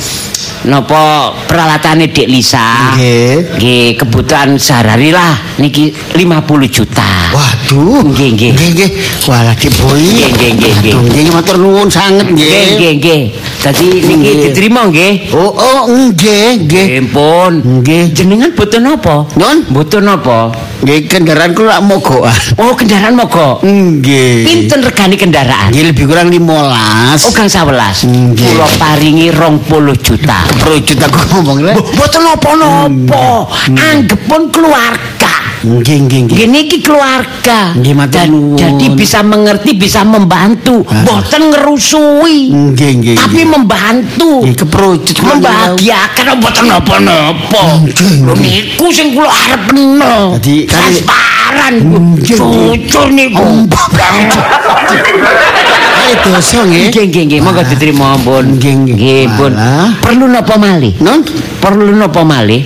[0.66, 2.94] napa peralatane Dek Lisa.
[2.94, 3.58] Nggih.
[3.58, 7.10] Nggih, kebutuhan sehari lah niki 50 juta.
[7.34, 8.06] Waduh.
[8.06, 8.52] Nggih, nggih.
[8.54, 8.90] Nggih, nggih.
[9.26, 10.02] Walah Boy.
[10.02, 10.96] Nggih, nggih, nggih, nggih.
[10.98, 12.68] Nggih, matur nuwun sanget Nggih, nggih.
[12.78, 13.22] nggih, nggih.
[13.62, 15.14] Dadi niki diterima nggih.
[15.34, 16.86] Oh, oh, nggih, nggih.
[16.86, 17.52] Nggih, pun.
[17.82, 18.04] Nggih.
[18.14, 19.16] Jenengan butuh napa?
[19.38, 19.58] Nun?
[19.70, 20.52] Butuh napa?
[20.82, 22.34] Nggih, kendaraan kula mogokan.
[22.58, 23.62] Oh, kendaraan mogok.
[23.62, 24.46] Nggih.
[24.46, 25.70] Pinten regane kendaraan?
[25.70, 27.30] Nggih lebih kurang 15.
[27.30, 28.10] Oh, gang 11.
[28.10, 28.50] Nggih.
[28.50, 30.51] Kula paringi 20 juta.
[30.60, 31.74] Pro juta kok ngomong le.
[31.78, 33.48] Mboten napa-napa.
[33.72, 35.32] Anggepun keluarga.
[35.62, 36.48] Nggih, nggih, nggih.
[36.50, 37.78] Niki keluarga.
[37.78, 38.58] Nggih, matur nuwun.
[38.58, 40.82] Jadi bisa mengerti, bisa membantu.
[40.90, 41.06] Ah.
[41.06, 42.50] Mboten ngerusui.
[42.50, 43.16] Nggih, nggih.
[43.22, 44.42] Tapi membantu.
[44.42, 47.64] Nggih keprojut membahagiakan mboten napa-napa.
[48.26, 50.42] Lho niku sing kula arepno.
[50.42, 51.74] Dadi, kali- transparan.
[52.26, 53.46] Jujur niku.
[56.02, 56.90] Kali dosa nggih.
[56.90, 58.58] Nggih nggih nggih, monggo diterima ampun.
[58.58, 59.24] Nggih, nggih.
[59.38, 59.54] Pun.
[60.02, 60.98] Perlu napa malih?
[60.98, 61.22] Non,
[61.62, 62.66] Perlu napa malih?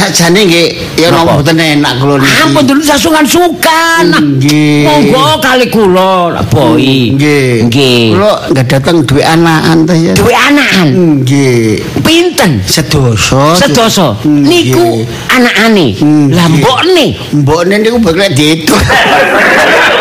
[0.00, 1.28] sajane nggih ya Napa?
[1.28, 2.40] napa mboten enak kula niki.
[2.40, 4.04] Ampun dulu sasungan sukan.
[4.16, 4.88] Nggih.
[4.88, 7.12] Monggo kali kula, Boy.
[7.20, 7.68] Nggih.
[7.68, 8.16] Nggih.
[8.16, 10.16] Kula enggak datang duwe anakan ta ya.
[10.16, 10.86] Duwe anakan.
[11.20, 11.84] Nggih.
[12.00, 12.64] Pinten?
[12.64, 13.60] Sedoso.
[13.60, 14.16] Sedoso.
[14.24, 16.00] Niku anakane.
[16.32, 17.06] Lah mbokne.
[17.36, 18.80] Mbokne niku bakal diitung.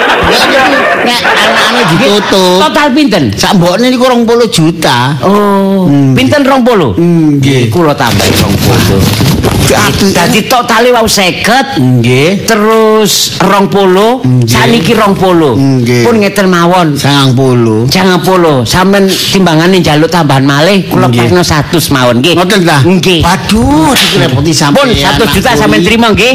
[1.06, 2.60] Nek anakane ditutup.
[2.62, 3.24] Total pinten?
[3.34, 5.16] Sak mbokne niku 20 juta.
[5.24, 7.00] Oh, pinten 20?
[7.00, 7.72] Nggih.
[7.72, 9.49] Kula tambahi 20.
[9.76, 10.14] Apik.
[10.16, 11.78] Dadi totale wau 50.
[11.78, 12.46] Nggih.
[12.48, 14.50] Terus 20, Nggih.
[14.50, 15.56] saniki 20.
[15.56, 16.04] Nggih.
[16.06, 16.88] Pun ngeten mawon.
[16.98, 17.90] 90.
[17.90, 22.36] Jangan polo, sampean timbangane njaluk tambahan malih, kula pasno 100 mawon nggih.
[22.38, 22.78] Ngoten ta?
[22.86, 23.20] Nggih.
[23.22, 24.88] Waduh, direpoti sampean.
[24.88, 26.34] Pun 1 juta sampean terima nggih.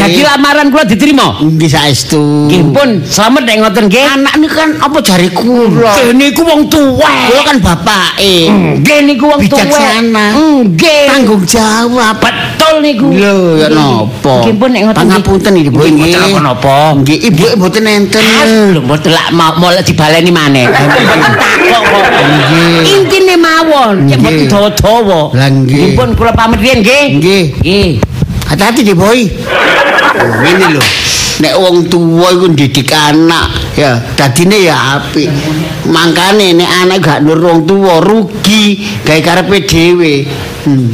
[0.00, 1.40] Jadi lamaran kula diterima.
[1.40, 2.48] Nggih saestu.
[2.48, 4.06] Nggih pun, selamat nek ngoten nggih.
[4.10, 5.92] Anak niku kan apa jari kula?
[5.96, 7.10] Nggih niku wong tuwa.
[7.28, 8.48] Kula kan bapake.
[8.80, 9.58] Nggih niku wong tuwa.
[9.60, 10.26] Bijaksana.
[10.64, 11.04] Nggih.
[11.10, 12.16] Tanggung jawab.
[12.20, 13.10] Betul niku.
[13.10, 14.46] Lho, ya napa?
[14.46, 14.98] Nggih pun nek ngoten.
[15.02, 15.82] Pangapunten iki, Bu.
[15.82, 16.76] Nggih, mboten napa-napa.
[17.02, 18.48] Nggih, ibu mboten enten.
[18.78, 20.70] Lho mboten lak mau dibaleni maneh.
[20.70, 22.04] Takok kok.
[22.22, 22.94] Nggih.
[22.94, 24.18] Intine mawon, cek Nggih.
[24.22, 25.20] mboten dawa-dawa.
[25.34, 25.74] Lah, nggih.
[25.74, 27.06] Nggih pun kula pamit riyen nggih.
[27.18, 27.44] Nggih.
[27.58, 27.90] Nggih.
[28.46, 29.26] Hati-hati deh, Boy.
[30.20, 30.82] Oh, ini lho.
[31.40, 35.32] Nek wong tuwa iku ndidik anak, ya dadine ya apik.
[35.88, 40.28] Mangkane nek anak gak nur wong tuwa rugi gawe karepe dhewe.
[40.64, 40.92] Hmm.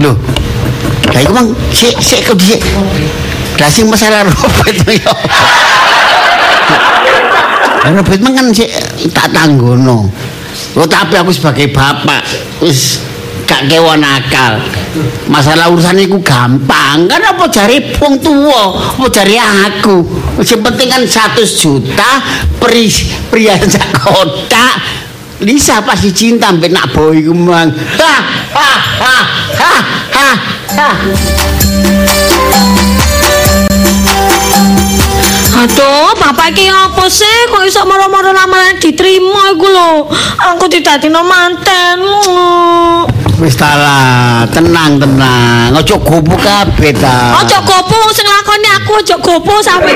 [0.00, 0.12] Lho.
[1.12, 2.60] Lah iku mang sik sik kok sik.
[3.60, 5.12] Lah sing masalah Robert yo.
[7.86, 8.70] Robert mang kan sik
[9.12, 10.08] tak tanggono.
[10.76, 12.20] Oh, tapi aku sebagai bapak
[12.60, 13.00] wis
[13.48, 14.60] gak kewon akal.
[15.28, 17.08] Masalah urusan iku gampang.
[17.08, 20.04] Kan apa jari wong tuwa, apa jari aku.
[20.44, 22.20] Sing penting kan 100 juta
[22.60, 25.05] pri sak kotak.
[25.40, 27.68] Lisa pasti cinta mbek nak boy ku mang.
[28.00, 28.14] Ha
[28.56, 28.70] ha
[29.04, 29.16] ha
[29.60, 29.74] ha
[30.16, 30.28] ha.
[30.80, 30.88] ha.
[35.56, 37.48] Aduh, bapak iki apa sih?
[37.48, 40.08] Kok iso moro-moro lamaran diterima iku lho.
[40.52, 42.00] Aku didadino manten.
[43.36, 45.72] Wis tenang tenang.
[45.76, 47.40] Ojo gopo kabeh ta.
[47.40, 49.92] Ojo gopo sing lakoni aku ojo gopo sampe.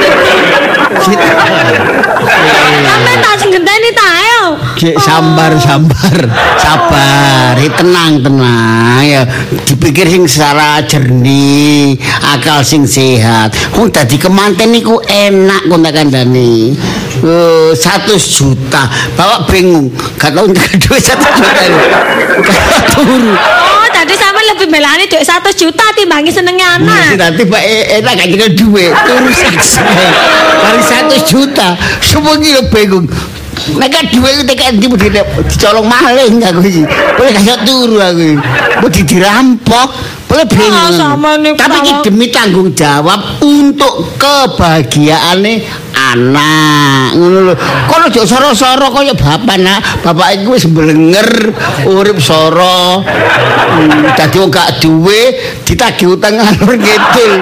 [2.85, 4.41] Sampe tak sing genteni ta ayo.
[4.81, 6.17] Cek sambar sambar.
[6.57, 7.53] Sabar.
[7.61, 9.29] Eh, tenang tenang ya.
[9.69, 13.53] Dipikir sing secara jernih akal sing sehat.
[13.77, 16.73] Wong dadi kemanten niku enak kon tak kandhani.
[17.21, 18.89] Eh, 100 juta.
[19.21, 19.93] Bawa bingung.
[20.17, 21.29] Gak tau duit 100 juta
[22.41, 27.21] gak turu Oh, tadi sampe lebih belani duit 100 juta timbangi senenge anak.
[27.21, 27.63] nanti pak
[28.01, 28.97] enak gak nyekel duit.
[29.05, 29.81] Turu saksi
[30.65, 31.77] kali 100 juta.
[32.01, 33.05] Semua gila bingung
[33.61, 36.83] Nek kan duit itu tekan di di dicolong maling aku iki.
[37.17, 38.21] Boleh gak turu aku.
[38.25, 38.37] iki.
[38.91, 39.89] Di dirampok,
[40.27, 40.97] boleh bingung.
[40.97, 47.15] Ah, Tapi iki demi tanggung jawab untuk kebahagiaane anak.
[47.15, 47.55] Ngono lho.
[47.87, 49.79] Kono ojo soro-soro kaya bapak nak.
[50.01, 51.53] Bapak iku wis mblenger
[51.87, 53.05] urip soro.
[53.05, 55.37] Hmm, Dadi wong gak duwe
[55.69, 57.33] ditagih utang ngalur ngidul.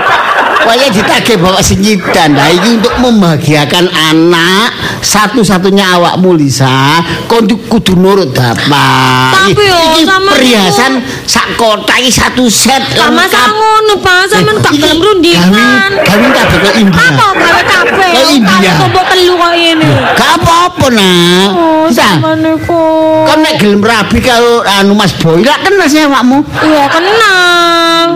[0.69, 2.37] Kaya ditagih bapak senyidan.
[2.37, 4.69] Nah iki untuk membahagiakan anak
[5.01, 9.33] satu-satunya awakmu Lisa, kau kudu nurut bapak.
[9.33, 13.49] Tapi yo, iki sama perhiasan sak kotak iki satu set Sama lengkap.
[13.49, 14.23] ngono, Pak.
[14.29, 15.91] Sampeyan gak Iki gelem rundingan.
[16.05, 17.01] Kawin kabeh ke India.
[17.01, 18.11] Apa gawe kabeh?
[18.13, 18.73] Ke India.
[18.77, 19.89] Kumpul telu kok ini.
[20.21, 21.49] Gak apa-apa nak.
[21.57, 22.85] Oh, sama niku.
[23.25, 26.45] Kau nek gelem rabi karo anu Mas Boy, lak kenal sih awakmu.
[26.61, 28.09] Iya, kenang.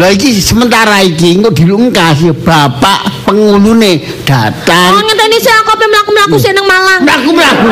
[0.00, 5.02] Lah iki sementara iki engko dilungkas ya bapak pengulune Oh, datang.
[5.02, 7.00] ngenteni saya kok apa mlaku-mlaku sik nang Malang?
[7.02, 7.68] Mlaku-mlaku.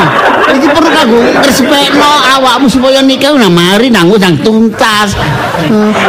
[0.54, 5.14] Iki perlu kanggo ngresepekno awakmu supaya nikah nah mari nang nang tuntas.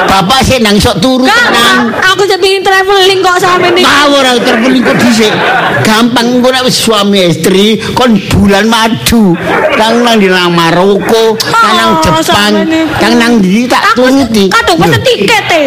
[0.06, 1.90] Bapak sih nang sok turu Kak, tenang.
[2.06, 3.82] aku jadi traveling kok sama ini.
[3.82, 5.34] Ngawur aku terpeling kok dhisik.
[5.82, 9.34] Gampang engko nek wis suami istri kon bulan madu.
[9.74, 12.54] Kang nang di nang Maroko, kang nang Oh, Jepang,
[13.02, 14.46] kang nang ndi tak turuti.
[14.48, 15.64] kadung pesen tiket e.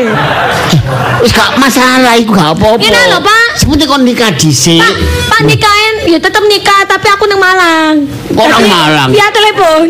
[1.21, 2.79] Wis gak masalah iku gak apa-apa.
[2.79, 3.52] Ngene lho, Pak.
[3.53, 4.81] Seperti kon nikah dhisik.
[4.81, 4.95] Pak,
[5.29, 7.95] Pak nikahin ya tetep nikah tapi aku nang Malang.
[8.29, 9.09] Kok nang Tapi Malang?
[9.12, 9.87] Via telepon.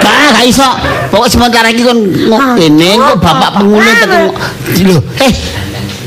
[0.00, 0.68] Gak, gak iso.
[1.08, 1.98] Pokok sementara iki kon
[2.30, 2.54] Ah.
[2.54, 4.04] ngene kok bapak penghuni Ah.
[4.84, 4.98] lho.
[5.18, 5.32] Eh,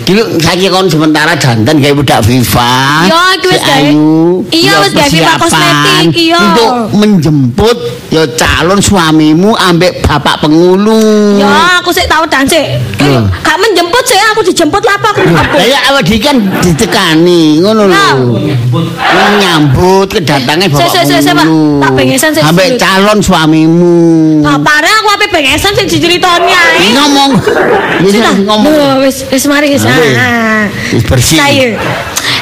[0.03, 3.07] Dulu saiki kon sementara jantan gawe budak Viva.
[3.07, 3.79] Iya, iki wis si gawe.
[3.87, 4.11] Ayu.
[4.51, 6.39] Iya, Ya, wis gawe Viva persiapan kosmetik, iya.
[6.43, 7.77] Untuk menjemput
[8.11, 11.39] ya calon suamimu ambek bapak pengulu.
[11.39, 12.83] Ya, aku sik tau dan sik.
[12.99, 13.31] Hmm.
[13.41, 15.55] Gak menjemput sih, aku dijemput lah apa aku Lah apa?
[15.63, 17.95] ya awak kan ditekani ngono lho.
[17.95, 18.13] Lah.
[19.13, 21.79] Menyambut kedatangan Sik, bapak sik, sik, sik, pengulu.
[21.79, 22.79] Tak pengesan, sik, Ambek sik.
[22.81, 23.95] calon suamimu.
[24.43, 26.91] Bapare aku ape bengesan sing diceritoni ae.
[26.91, 27.31] Ngomong.
[28.03, 28.73] Sudah, ngomong.
[28.99, 29.83] Wis wis mari wis.
[29.93, 30.15] Ayo.
[30.17, 30.65] Ah.
[30.93, 31.37] Wis bersih.
[31.37, 31.67] Saya.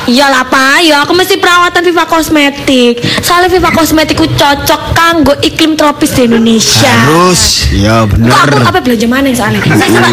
[0.10, 2.98] Iya lah Pak, ya aku mesti perawatan Viva Kosmetik.
[3.22, 6.90] Soalnya Viva Kosmetik ku cocok kanggo iklim tropis di Indonesia.
[6.90, 7.70] Harus.
[7.70, 8.34] Ya Kok bener.
[8.34, 9.62] aku apa belanja mana soalnya?
[9.62, 10.10] Saya sama.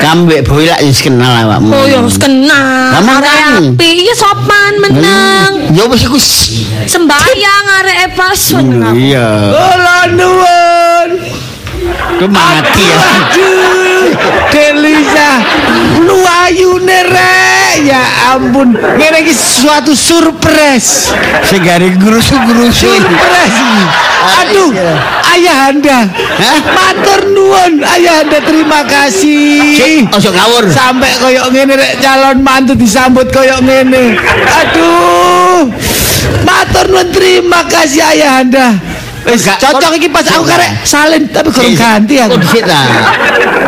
[0.00, 1.68] Kamu mbek boy lak wis kenal awakmu.
[1.76, 2.96] Oh ya harus kenal.
[2.96, 3.20] Lah.
[3.20, 5.52] Arek api, iya sopan meneng.
[5.76, 6.16] Ya wis iku.
[6.88, 8.66] Sembayang arek Eva sun.
[8.96, 9.52] Iya.
[9.52, 11.08] Kula nuwun.
[12.16, 13.04] Ku mati ya.
[15.16, 15.32] Delisa,
[16.04, 17.72] lu ayune rek.
[17.84, 18.02] Ya
[18.36, 21.12] ampun, ngene iki suatu surprise.
[21.48, 22.88] Sing gare grusu-grusu.
[22.88, 23.60] Surprise.
[24.26, 24.72] Aduh,
[25.36, 25.98] ayah anda.
[26.12, 26.58] Hah?
[26.72, 30.08] Matur nuwun, ayah anda terima kasih.
[30.12, 30.64] Ojo ngawur.
[30.72, 34.16] Sampai koyok ngene rek calon mantu disambut koyok ngene.
[34.44, 35.68] Aduh.
[36.44, 38.68] Matur nuwun terima kasih ayah anda.
[39.26, 42.38] Wis cocok iki pas aku karek salin tapi kurang ganti aku.
[42.38, 42.78] Dhisik ta?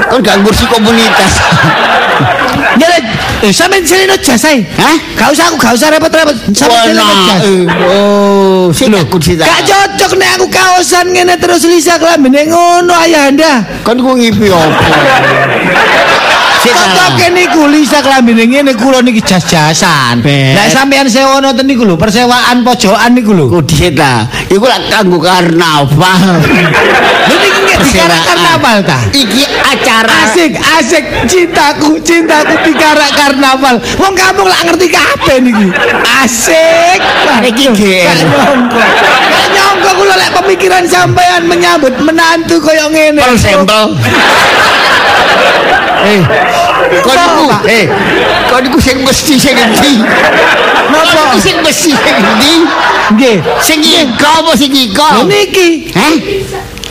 [0.07, 1.33] Kon gak ngursi komunitas.
[2.79, 2.99] Nyere,
[3.43, 4.63] eh sampean selino jasai.
[4.79, 4.97] Hah?
[5.19, 6.37] Gak usah aku gak usah repot-repot.
[6.55, 7.41] Sampean selino Wah, jas.
[7.43, 9.43] eh, Oh, aku cerita.
[9.43, 13.53] Gak cocok nek aku kaosan ngene terus Lisa kelambine ngono ayah anda.
[13.83, 14.71] Kon ku ngipi opo?
[14.71, 14.87] Ta.
[16.59, 20.23] Cocoke niku Lisa kelambine ngene kula niki jas-jasan.
[20.23, 23.47] Nek sampean sewa nonton niku lho, persewaan pojokan niku lho.
[23.51, 24.27] Kok dhisik ta?
[24.51, 26.43] Iku lak kanggo karnaval.
[27.29, 27.58] Lho dikarak
[28.59, 28.99] karnaval ta?
[29.15, 33.79] Iki acara Asik, asik cintaku, cintaku dikarak karnaval.
[34.03, 35.67] Wong kamu lak ngerti kabeh niki.
[36.27, 36.99] Asik.
[37.47, 38.19] Iki GR.
[39.31, 39.91] Gak nyongko.
[39.99, 43.23] Kula lek pemikiran sampean menyambut menantu koyo ngene.
[43.23, 43.85] Pol sampel.
[45.99, 46.23] Eh,
[47.05, 47.63] niku, Pak?
[47.67, 47.85] eh,
[48.47, 49.99] kok niku sing mesti sing endi?
[50.95, 51.37] Napa?
[51.43, 52.55] Sing mesti sing endi?
[53.19, 53.37] Nggih.
[53.61, 54.71] Sing iko apa sing?
[54.73, 55.91] Lho niki.
[55.93, 56.15] Hah?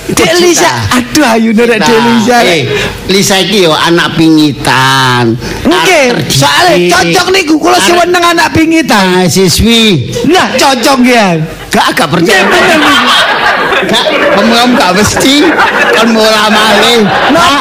[0.08, 2.38] Dek Lisa, aduh ayune rek Dek Lisa.
[2.48, 2.64] Eh,
[3.12, 5.36] Lisa iki yo anak pingitan.
[5.68, 9.20] Nggih, Arep soalnya cocok niku kula seneng anak pingitan.
[9.20, 10.16] mahasiswi.
[10.32, 11.36] Nah, cocok ya.
[11.68, 12.40] Gak gak percaya.
[12.40, 12.80] Nggih, bener.
[13.88, 14.06] Gak
[14.40, 15.36] ngomong gak mesti
[15.92, 17.00] kon mulai malih.
[17.36, 17.60] Nah,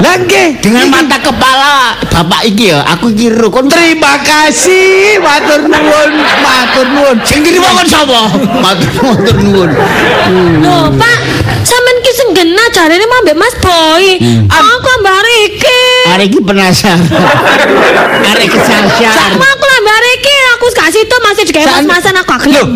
[0.00, 6.10] Lah nggih, dengan mata kepala bapak iki ya, aku kira kon Terima kasih, matur nuwun,
[6.40, 7.16] matur nuwun.
[7.20, 8.32] sing diri kon sapa?
[8.64, 9.68] Matur nuwun.
[10.64, 11.18] Loh, Pak,
[11.62, 14.04] sampean ki sing genah jarene mah mbek Mas Boy.
[14.48, 15.82] Aku ambar iki.
[16.08, 17.00] Hari ini penasaran.
[18.28, 19.14] Hari kesasar.
[19.14, 22.68] Sama aku lah ambar iki, aku kasih itu masih digawe mas-masan aku gak Loh, gelem.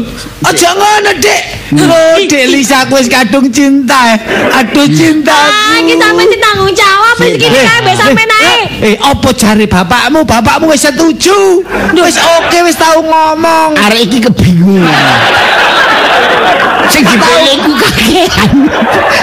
[0.45, 1.41] aja ngono, Dek.
[1.75, 4.17] Loh, Dek Lisa aku wis kadung cinta.
[4.61, 5.35] Aduh cinta.
[5.35, 8.57] Ah, iki sampean ditanggung jawab wis iki kae mbek sampean ae.
[8.85, 10.23] Eh, opo jare bapakmu?
[10.29, 11.65] Bapakmu wis setuju.
[11.97, 13.75] Wis oke, wis tau ngomong.
[13.81, 14.93] Hari ini kebingungan.
[16.89, 18.51] Sing dipilih ku kakean.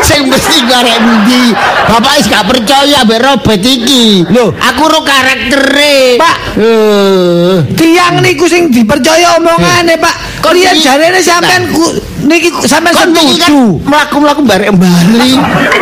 [0.05, 1.57] Sing mesti garek ndi.
[1.89, 4.23] Bapak wis gak percaya mbek Robert iki.
[4.29, 4.53] Loh.
[4.53, 6.21] aku ro karaktere.
[6.21, 6.37] Pak.
[6.61, 7.55] Eh.
[7.73, 10.15] Tiang niku sing dipercaya omongane, Pak.
[10.41, 13.81] Kok Kalian jarene sampean ku niki sampean Kon iki kan setuju.
[13.83, 15.33] mlaku-mlaku barek Bali.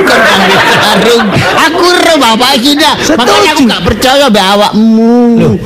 [0.04, 1.26] Kon ambil karung.
[1.60, 2.94] Aku ro bapak iki dah.
[3.16, 3.72] Makanya aku Setuju.
[3.72, 5.16] gak percaya mbek awakmu.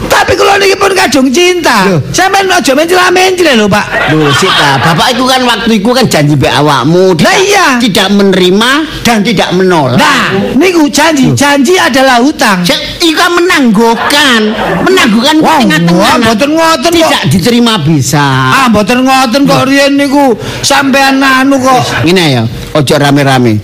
[0.05, 1.77] Tapi kalau niki pun kadung cinta.
[2.09, 3.85] Sampean aja mencela-mencela lho, Pak.
[4.11, 7.67] Loh, Sita, bapak itu kan waktu itu kan janji be awakmu Lah iya.
[7.77, 9.97] tidak menerima dan tidak menolak.
[9.97, 12.61] Nah, niku janji, janji adalah hutang.
[12.99, 14.39] Iku kan menangguhkan,
[14.81, 16.13] menangguhkan Wah, tengah-tengah.
[16.19, 16.95] mboten ngoten kok.
[16.95, 18.23] Tidak diterima bisa.
[18.23, 22.03] Ah, mboten ngoten kok riyen niku sampean anu kok.
[22.07, 23.59] Ngene ya, ojo rame-rame.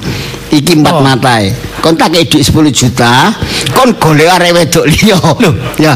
[0.51, 1.01] Iki empat Oh.
[1.01, 1.53] matae.
[1.81, 3.31] Kon tak duit 10 juta,
[3.73, 5.15] kon golek arek wedok liya.
[5.39, 5.53] Loh.
[5.79, 5.95] ya.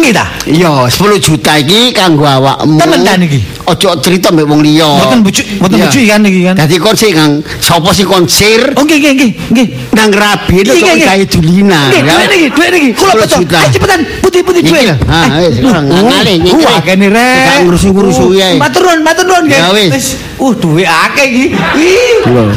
[0.00, 0.24] Nggih ta?
[0.48, 2.80] Iya, 10 juta iki kanggo awakmu.
[2.80, 3.36] Temen ta niki?
[3.68, 4.88] Ojo cerita mbek wong liya.
[4.96, 6.54] Mboten bujuk, mboten bujuk kan niki kan.
[6.56, 9.66] Dadi kon sing kang sapa sing konsir Oh nggih nggih nggih nggih.
[9.92, 11.80] nang rabi itu Nggih, nggih, gawe Julina.
[11.92, 12.88] Nggih, duit niki, duit niki.
[12.96, 13.38] Kula 10 betul.
[13.44, 13.58] juta.
[13.60, 14.84] Ayo cepetan, putih-putih duit.
[14.88, 14.96] lho.
[15.04, 16.50] Ha, wis ora ngale iki.
[16.64, 17.44] Wah, kene rek.
[17.44, 18.56] Gak ngrusu-ngrusu ae.
[18.56, 19.92] Matur nuwun, matur nuwun nggih.
[19.92, 20.16] Wis.
[20.40, 21.46] Uh, duit akeh iki.
[21.76, 22.24] Ih.
[22.24, 22.48] Lho.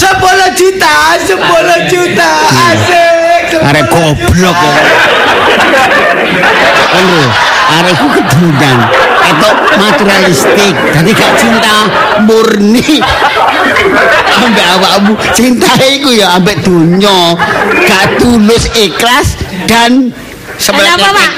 [0.00, 2.30] 10 juta, 10 juta.
[2.72, 3.15] Asik.
[3.62, 4.58] 10 Arek goblok
[6.96, 7.22] lho,
[7.80, 8.78] arek ku kedundan.
[9.26, 10.74] Etok materialistik.
[10.94, 11.76] Dadi gak cinta
[12.22, 13.02] murni.
[14.36, 17.34] ambek awakmu cinta iku ya ambek dunya
[17.88, 19.34] gak tulus ikhlas
[19.66, 20.12] dan
[20.56, 21.30] Kenapa, Pak?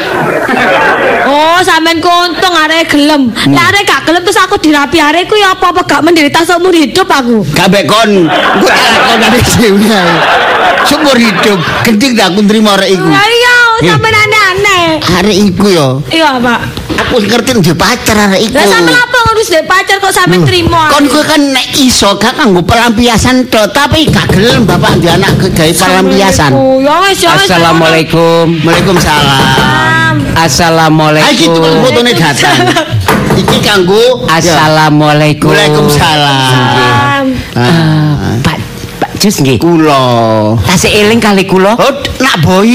[1.28, 3.28] Oh, sampean kuntung arek gelem.
[3.28, 3.52] Hmm.
[3.52, 7.42] Lah arek gak gelem terus aku dirapi arekku ya apa-apa gak menderita seumur hidup aku.
[7.52, 9.90] gak ambek kon gue lakon dari sini
[10.86, 13.88] sumur hidup gending dah aku nerima arek iku Lah iya, Eh.
[13.88, 14.84] sampean aneh-aneh.
[15.14, 16.60] arek iku ya Iya, Pak.
[16.98, 20.82] aku ngerti dia pacar arek iku Lah sampean apa ngurus dek pacar kok sampean terima?
[20.88, 25.30] kon gue kan nek iso gak kanggo pelampiasan to tapi gak gelem bapak di anak
[25.38, 27.46] gawe pelampiasan ya wis ya wis.
[27.46, 28.58] Assalamualaikum.
[28.62, 31.28] Waalaikumsalam Assalamualaikum.
[31.28, 32.58] Ayo gitu kan fotone datang
[33.40, 35.50] iki kanggo Assalamualaikum.
[35.50, 37.24] Waalaikumsalam Salam.
[37.54, 38.58] Ah, Pak Pak
[39.18, 39.58] Jus nggih.
[39.58, 41.74] kula Tasih eling kali kula.
[41.74, 42.70] oh nak boy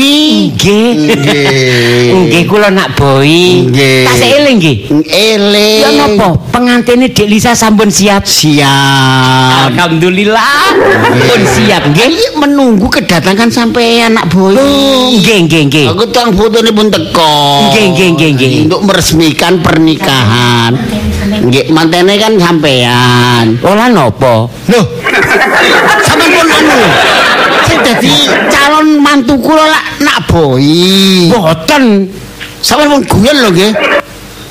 [0.51, 1.15] Nggih.
[1.15, 2.12] Nggih.
[2.27, 3.63] Nggih kula nak boi.
[3.71, 4.03] Nggih.
[4.03, 4.77] Tasih eling nggih.
[5.08, 6.36] eling Ya napa?
[6.51, 8.27] Pengantene Dik Lisa sampun siap.
[8.27, 10.75] siap Alhamdulillah.
[11.15, 12.36] Pun siap nggih.
[12.36, 14.60] Menunggu kedatangan sampean nak boy.
[15.15, 15.88] Nggih nggih nggih.
[15.95, 17.71] Aku tang fotone pun teko.
[17.71, 18.51] Nggih, nggih, nggih, nggih.
[18.67, 20.75] Untuk meresmikan pernikahan.
[21.23, 23.56] Nggih, mantene kan sampean.
[23.63, 24.51] Olah napa?
[24.51, 24.86] Loh.
[26.67, 26.88] Anu.
[27.67, 28.15] Sing dadi
[28.52, 30.67] calon mantu kula lak nak boy.
[31.32, 32.10] Boten.
[32.63, 33.71] Sampeyan pun guyon lho nggih.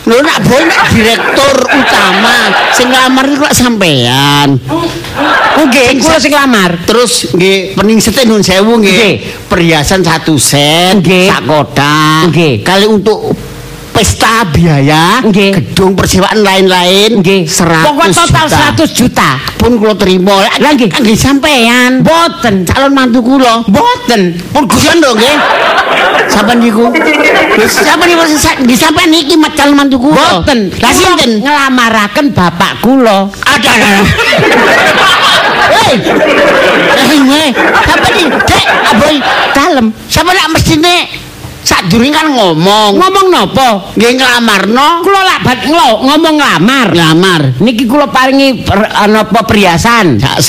[0.02, 2.36] Lho nak boy nak direktur utama
[2.74, 4.48] sing nglamar iku lak sampean.
[5.52, 6.74] Nggih, kula sing lamar.
[6.88, 9.46] Terus nggih peningsete nun sewu nggih.
[9.46, 11.40] Perhiasan satu set, sak.
[12.28, 12.66] Nggih.
[12.66, 13.32] Kali untuk
[14.02, 15.54] pesta biaya, Nggih.
[15.54, 17.46] gedung persewaan lain-lain, Nggih.
[17.46, 18.58] 100 Pokok total juta.
[18.74, 19.30] 100 juta.
[19.54, 20.42] Pun kula terima.
[20.58, 20.90] Lah, nggih.
[20.90, 22.02] Nggih sampean.
[22.02, 22.66] Boten.
[22.66, 23.62] Calon mantu kula.
[23.70, 24.34] Boten.
[24.50, 25.36] Pun guyon lho nggih.
[26.26, 26.90] Sampeyan niku.
[26.90, 30.42] Lho sampeyan niku sa- nggih sampeyan iki mat calon mantu kula.
[30.42, 30.74] Boten.
[30.82, 31.38] Lah sinten?
[31.38, 33.30] Ngelamaraken bapak kula.
[33.46, 33.70] Ada.
[35.78, 35.94] Hei.
[37.06, 37.48] Hei.
[37.86, 39.16] Sampai ni, Dek, aboy,
[39.54, 39.86] dalem.
[40.10, 41.06] Sampai nak mestine
[41.62, 42.98] sadurunge kan ngomong.
[42.98, 43.68] Ngomong napa?
[43.96, 46.88] Nggih nglamarno, Kula lak bat ngomong lamar.
[46.92, 47.40] nglamar.
[47.62, 50.18] Niki kula paringi per, napa perhiasan.
[50.18, 50.42] Sak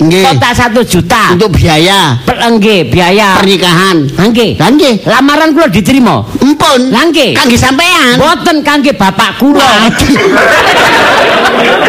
[0.00, 0.24] Nggih.
[0.26, 1.36] kotak 1 juta.
[1.36, 3.36] Untuk biaya Per, nggih, biaya.
[3.38, 4.08] pernikahan.
[4.18, 4.56] Ha, Nggih.
[4.58, 6.24] Lah nggih, Lamaran kula diterima.
[6.40, 6.90] empun.
[6.90, 7.36] Lah nggih.
[7.36, 8.16] Kangge sampean.
[8.16, 9.88] Boten kangge bapak kula.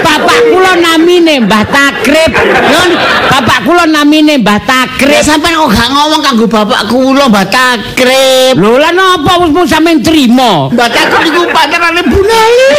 [0.03, 2.31] Bapak kula namine Mbah Takrib.
[2.69, 2.91] Nun,
[3.31, 5.23] bapak kula namine Mbah Takrib.
[5.23, 8.55] sampean kok gak ngomong kanggo bapak kula Mbak Takrib.
[8.59, 10.69] Lho lah napa wis mung sampean trima?
[10.73, 12.71] Mbak Takrib niku pantarane Bunali.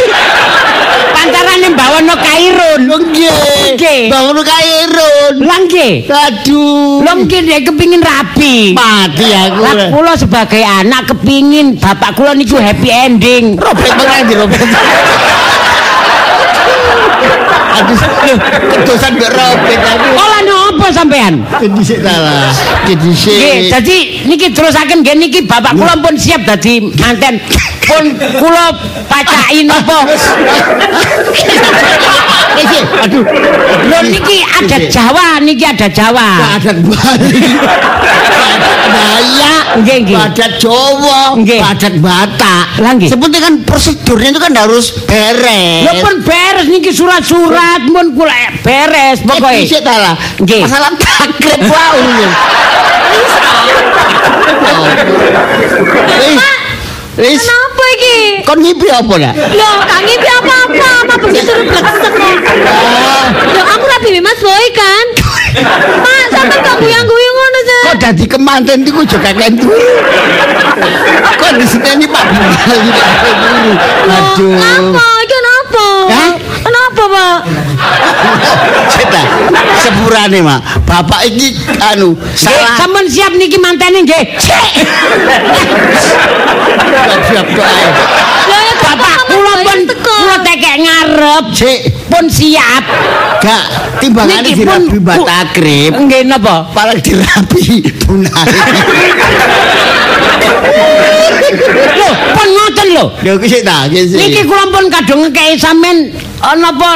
[1.15, 2.79] Pantarane mbawono kairun.
[2.87, 3.33] Lho nggih.
[3.75, 4.01] Nggih.
[4.11, 5.33] Bangun kairun.
[5.43, 5.93] Lah nggih.
[6.07, 7.03] Aduh.
[7.03, 8.75] Lho mungkin dia kepingin rapi.
[8.75, 9.59] mati aku.
[9.63, 13.57] Lah kula sebagai anak kepingin bapak kula niku happy ending.
[13.57, 14.61] Robek banget di robek.
[17.75, 17.97] Aduh,
[18.71, 20.07] kedosan mbak robek aku.
[20.15, 21.43] Olah napa sampean?
[21.59, 22.51] Jadi sik salah.
[22.87, 23.35] Jadi sik.
[23.35, 23.97] Nggih, dadi
[24.31, 27.35] niki terusaken nggih niki bapak kula pun siap dadi manten.
[27.83, 28.71] Pun kula
[29.11, 30.07] pacaki napa?
[32.55, 33.23] Iki, aduh.
[33.91, 36.29] Lho niki ada Jawa, niki ada Jawa.
[36.39, 37.43] Padat Bali.
[38.95, 39.54] Dayak.
[39.75, 40.15] Nggih, nggih.
[40.15, 41.21] Padat Jawa.
[41.35, 41.59] Nggih.
[41.59, 42.65] Padat Batak.
[42.79, 43.09] Lah, nggih.
[43.11, 45.83] Seperti kan prosedurnya itu kan harus beres.
[45.83, 48.33] Lho pun beres niki surat-surat pun kula
[48.63, 49.61] beres Jadi pokoke.
[49.67, 50.15] sik salah.
[50.39, 50.61] Nggih.
[50.63, 52.25] Masalah takrib wae.
[56.15, 56.41] Wis.
[57.15, 57.39] Wis.
[57.39, 58.17] Kenapa iki?
[58.43, 59.33] Kon ngipi apa nak?
[59.55, 61.95] Loh, gak ngipi apa-apa, apa begitu reblek kok.
[63.55, 65.05] Loh, aku rapi Mas Boy kan?
[66.03, 67.54] Mak, sampe kok guyang-guyang ngono.
[67.85, 69.77] Kok dadi kemanten iku aja kakek duwe.
[71.37, 73.73] Kok disiteni Pak kakek duwe.
[74.09, 74.57] Aduh.
[74.57, 75.05] Apa?
[75.21, 75.87] Iki kenapa?
[76.09, 76.33] Hah?
[76.65, 77.37] Kenapa, Pak?
[78.89, 79.21] Ceta,
[79.85, 80.65] sepurane mak.
[80.89, 81.53] Bapak iki
[81.93, 82.73] anu salah.
[82.77, 84.23] sampean siap niki mantene nggih.
[87.29, 87.85] Siap kok ae.
[88.95, 92.83] Bapak kula pun kula tekek ngarep Cek, pun siap.
[93.43, 93.63] gak
[93.99, 95.91] timbangane dirabi Bu- Takrib.
[95.99, 96.71] Nggih napa?
[96.71, 98.45] Paling dirabi bunai.
[101.95, 103.05] Lho, pun ngoten lho.
[103.21, 104.17] Lho iki sik ta, iki sik.
[104.17, 106.89] Niki kula pun kadung ngekei sampean eh, napa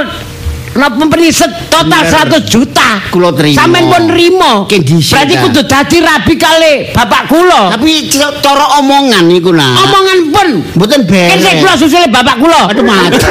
[0.77, 2.41] napa periset total Bener.
[2.45, 2.89] 100 juta.
[3.09, 3.57] Kula trima.
[3.57, 4.53] Sampean pun nrimo.
[4.69, 7.73] Berarti kudu dadi rabi kali bapak kula.
[7.73, 8.09] Tapi
[8.43, 9.73] cara omongan iku nah.
[9.87, 10.47] Omongan pun
[10.77, 11.33] mboten beres.
[11.33, 12.61] Kan sik kula susule bapak kula.
[12.69, 13.17] Aduh mati.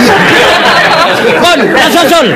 [1.19, 2.27] Pun, tak susul.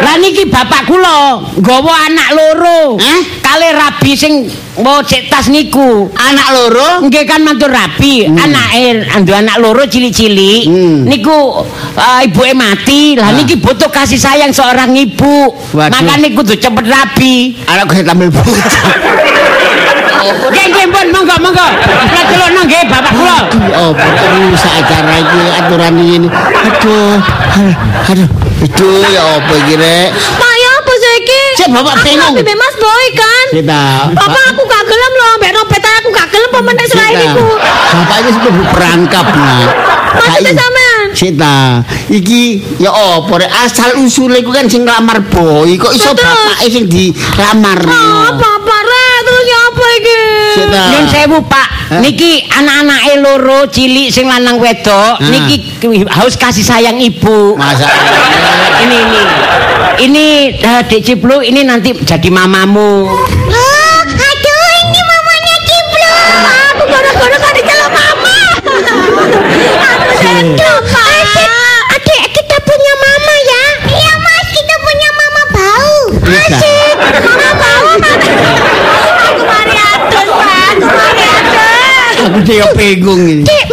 [0.00, 2.96] Lah niki bapak kula nggawa anak loro.
[2.96, 3.20] Hah?
[3.46, 4.42] Kali rabi sing
[4.82, 6.10] mau cek tas niku.
[6.18, 10.66] Anak loro Nggih kan mantu rabi, anake andu anak loro cilik-cilik.
[10.66, 11.06] Hmm.
[11.06, 11.62] Niku
[11.94, 13.14] uh, ibuke mati.
[13.14, 13.38] Lah Ah.
[13.38, 15.54] niki butuh kasih sayang seorang ibu.
[15.78, 17.54] Makane kudu cepet rabi.
[17.70, 18.74] anak gue tampil bocah.
[20.26, 21.68] Nggih nggih pun monggo monggo.
[22.10, 23.38] Kula celokno nggih bapak kula.
[23.78, 26.28] Oh, terus acara iki aturan ini.
[26.66, 27.14] Aduh.
[28.10, 28.28] Aduh.
[28.66, 30.08] Aduh ya apa iki rek?
[30.34, 31.45] Pak ya apa sih iki?
[31.56, 33.46] Cek, Bapak Aku rapi mbek Mas Boy kan.
[33.48, 33.82] Kita.
[34.12, 37.48] Bapak aku gak gelem loh, mbek nopet aku gak gelem pemenang selain iku.
[37.96, 39.64] Bapak iki sudah perangkap nah.
[40.16, 41.06] Maksudnya sampean?
[41.16, 41.80] Sita,
[42.12, 46.84] iki ya apa rek asal usule iku kan sing nglamar boy kok iso bapake sing
[46.92, 47.80] dilamar.
[47.88, 50.18] Oh, bapak rek, terus ya apa iki?
[50.66, 52.00] Nyun sewu Pak, Hah?
[52.00, 55.28] niki anak-anake loro cilik sing lanang wedok, Hah.
[55.28, 55.72] niki
[56.12, 57.56] haus kasih sayang ibu.
[57.56, 57.86] Masa
[58.84, 59.22] Ini ini.
[59.96, 60.26] Ini
[60.60, 63.08] eh, Dek Ciplu ini nanti jadi mamamu.
[63.08, 66.12] Oh, aduh ini mamanya Ciplo.
[66.76, 68.36] Aku gara-gara gak dicelok mama.
[69.96, 70.76] Aku sedih,
[82.36, 83.44] aku dia bingung ini.
[83.48, 83.64] Dek,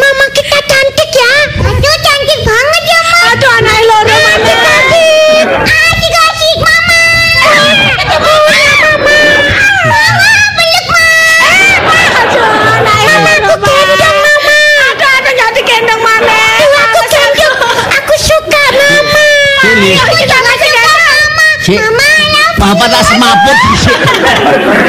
[22.74, 23.94] Bapak tak semaput sih.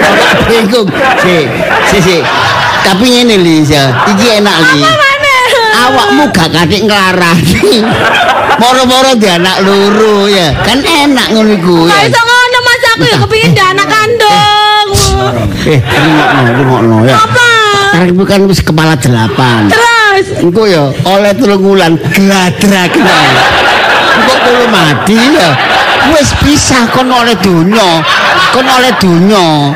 [0.00, 0.88] Bapak bingung.
[1.20, 1.36] Si,
[1.92, 2.16] si, si.
[2.80, 4.56] Tapi ngene Lis ya, iki enak.
[4.56, 4.88] Mana?
[5.84, 7.84] Awakmu gak katik nglarani.
[8.56, 10.56] Moro-moro di anak loro ya.
[10.64, 12.08] Kan enak ngono iku ya.
[12.08, 14.88] iso ngono mas aku ya kepingin di anak kandung.
[15.68, 17.14] Eh, rungokno, rungokno ya.
[17.20, 17.48] Apa?
[17.92, 19.68] Karep kan wis kepala delapan.
[19.68, 23.28] Terus Engko ya oleh telung wulan gladrak nah.
[24.22, 25.50] Engko kulo mati ya.
[26.12, 28.04] Wis pisah kon oleh donya.
[28.52, 29.72] Kon oleh donya.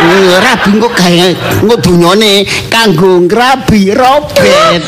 [0.00, 1.30] Eh, Rabi kok gawe
[1.62, 2.42] engko donyane
[2.72, 4.82] kanggo ngrabi robet.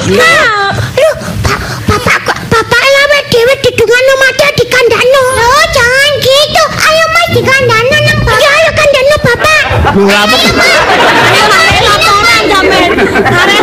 [3.33, 5.24] Dewe didungan mata di kandano.
[5.41, 6.64] Oh, jangan gitu.
[6.85, 8.39] Ayo Mas di kandano nang bapak.
[8.45, 9.62] Ya, ayo kandano bapak.
[9.97, 10.37] Lu apa?
[11.33, 12.91] Ayo Mas laporan jamin.
[13.24, 13.57] Hari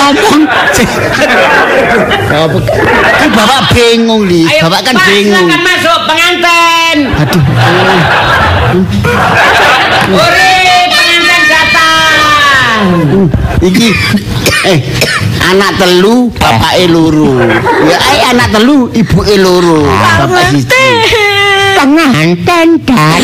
[0.00, 0.42] ngomong.
[3.20, 4.48] Kan bapak bingung, Li.
[4.48, 5.46] Bapak kan bingung.
[5.48, 6.98] silakan masuk pengantin.
[7.20, 7.42] Aduh.
[10.10, 10.56] Uri,
[10.88, 12.82] pengantin datang.
[13.60, 13.88] Iki
[14.64, 14.78] eh
[15.52, 17.36] anak telu bapake loro.
[17.84, 19.84] Ya eh anak telu ibuke loro.
[19.84, 20.84] Bapak siji.
[21.76, 23.22] Pengantin datang.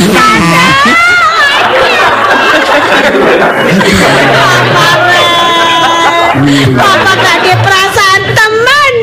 [6.36, 8.94] Bapak gak ada perasaan teman.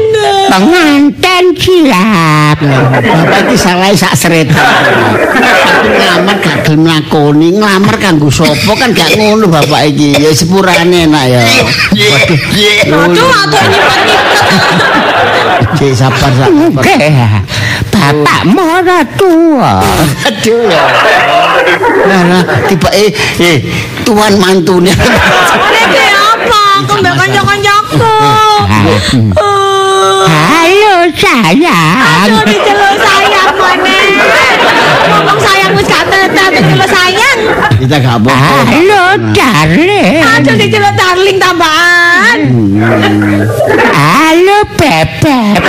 [0.53, 2.57] Pengantin siap.
[2.61, 4.53] Bapak iki salah sak sret.
[5.83, 10.21] Nglamar gak gelem nglakoni, nglamar kanggo sapa kan gak ngono bapak iki.
[10.21, 11.41] Ya sepurane enak ya.
[11.97, 12.39] Waduh.
[13.01, 14.41] Aduh, aku nyipet-nyipet.
[15.73, 16.53] Cek sabar sabar.
[16.53, 16.95] Oke,
[17.89, 19.81] bapak mora tua.
[20.29, 20.85] Aduh ya.
[22.03, 23.09] Nah, nah tiba eh
[23.41, 23.57] eh
[24.05, 24.93] tuan mantune.
[26.73, 26.81] Apa?
[26.89, 28.13] Aku mbak kanjok-kanjokku.
[29.37, 30.25] Oh.
[30.25, 32.25] Halo sayang.
[32.25, 33.99] Aduh, diceluk sayang mana?
[35.13, 37.37] Ngomong sayang wis gak tetap diceluk sayang.
[37.77, 38.65] Kita gak apa-apa.
[38.73, 39.03] Halo
[39.37, 40.23] darling.
[40.25, 42.39] Aduh, diceluk darling tambahan.
[43.93, 45.61] Halo bebek.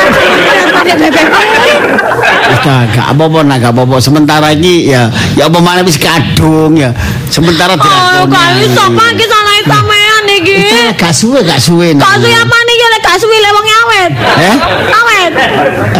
[2.44, 6.96] Udah gak apa-apa nah gak apa-apa sementara ini ya ya apa mana wis kadung ya
[7.28, 7.84] sementara Oh,
[8.24, 8.32] dilakoni.
[8.32, 10.03] gak iso Pak, iki salah sampean
[10.44, 10.92] iki.
[11.00, 14.12] Gak suwe gak suwe suwi apa nih ya gak suwi lewang awet.
[14.36, 14.56] Eh?
[14.92, 15.32] Awet.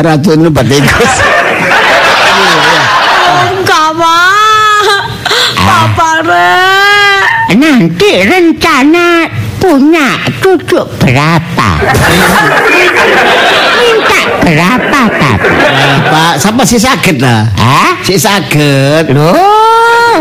[0.05, 0.53] Ratu nu.
[0.53, 0.61] Oh,
[3.49, 5.01] enggak, Pak.
[5.65, 7.25] Papa Rek.
[7.55, 9.31] Nanti rencana
[9.63, 11.71] punya cucu berapa?
[13.81, 15.37] Minta berapa Pak?
[16.11, 17.49] Pak, siapa sih sakit lah?
[17.57, 17.97] Hah?
[18.05, 19.09] Si sakit.
[19.17, 20.21] Loh,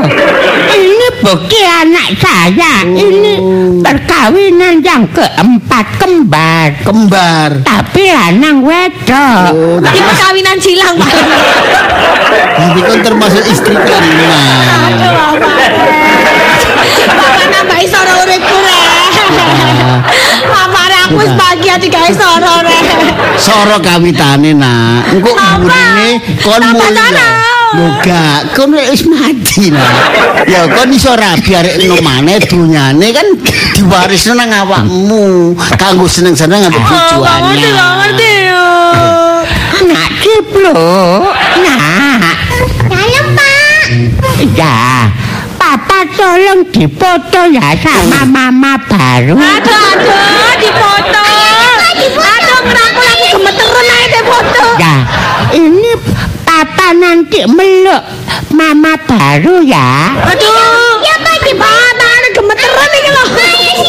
[1.24, 3.39] Terbukti anak saya ini
[3.80, 6.76] perkawinan yang keempat kembar.
[6.84, 7.63] Kembar.
[7.63, 9.55] Tapi lanang wedok.
[9.55, 11.15] Oh, Ini perkawinan silang, Pak.
[12.59, 14.43] nanti kan termasuk istri kelima.
[14.67, 15.55] Bapak.
[17.07, 18.84] Bapak nambahi soro uripku, Re.
[20.43, 22.80] Bapak, Re, aku wis bahagia digawe soro, Re.
[23.39, 25.07] Soro kawitane nak.
[25.07, 27.62] Engko mburine kon mulya.
[27.74, 29.93] Lho gak, kon wis mati nak.
[30.45, 33.28] Ya kon iso rabi arek enom maneh dunyane kan
[33.74, 35.57] diwarisno nang awakmu.
[35.78, 38.34] Kanggo seneng-seneng ambek Oh, gak ngerti, ngerti.
[38.53, 39.41] oh.
[39.84, 41.34] Nak cipluk.
[41.65, 42.38] Nak.
[42.88, 43.84] Dalam Pak.
[44.53, 45.09] Ya.
[45.57, 49.34] Papa tolong dipoto ya sama mama baru.
[49.34, 51.24] Aduh, aduh, dipoto.
[52.03, 54.65] Aduh, ngerangkul aku gemeteran aja deh foto.
[54.76, 54.95] Ya,
[55.55, 55.91] ini
[56.54, 58.01] papa nanti meluk
[58.54, 60.14] mama baru ya.
[60.22, 61.01] Aduh.
[61.01, 62.10] Ya, Pak, di mana?
[62.34, 63.28] Gemeteran ini loh.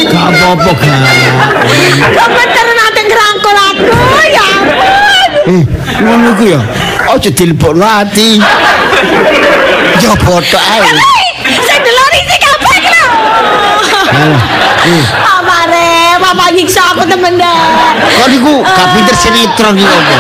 [0.09, 1.33] Gak apa-apa gak.
[2.09, 3.93] Gemeteran ada ngerangkul aku.
[4.33, 4.49] Ya.
[5.45, 5.63] Eh,
[6.01, 6.61] ngono iku ya.
[7.05, 8.41] Aja dilebokno ati.
[10.01, 10.89] Ya botok ae.
[11.45, 13.07] Saya delori sih kabeh iki lho.
[15.21, 15.44] Apa
[16.25, 17.93] papa nyiksa aku temen dah.
[18.01, 20.17] Kok niku gak pinter sinetron iki apa?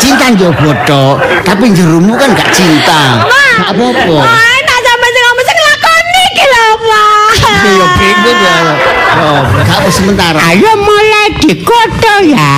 [0.00, 3.20] Cinta yo botok, tapi jerumu kan gak cinta.
[3.60, 4.16] Gak apa-apa.
[4.16, 7.28] Wah, tak sampai sing ngomong sing lakoni iki lho, Pak.
[7.66, 8.56] Yo bingung ya.
[9.16, 10.38] Oh, gak apa sementara.
[10.40, 12.56] Ayo mulai dikoto ya.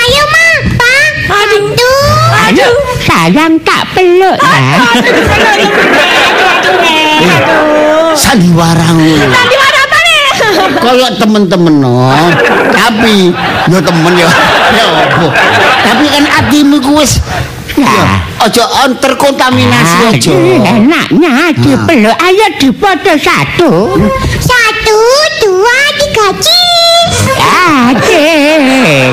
[0.00, 0.48] Ayo Ma,
[0.80, 1.10] Pak.
[1.26, 2.24] Aduh.
[2.46, 2.68] Ayo,
[3.02, 4.80] sayang tak peluk ya.
[8.16, 9.28] Sandiwara ngono.
[9.28, 9.56] Tadi
[10.56, 12.08] Kayak temen-temen no.
[12.72, 13.30] Tapi
[13.68, 14.28] yo temen yo.
[14.72, 15.26] Ya apa?
[15.84, 17.20] Tapi kan atimu ku wis
[17.76, 18.08] ya
[18.40, 20.32] aja on terkontaminasi Ah, aja.
[20.64, 22.16] Enaknya dipeluk.
[22.16, 24.00] Ayo dipoto satu.
[24.40, 24.98] Satu,
[25.44, 27.36] dua, tiga, cheese.
[27.36, 29.12] Adik.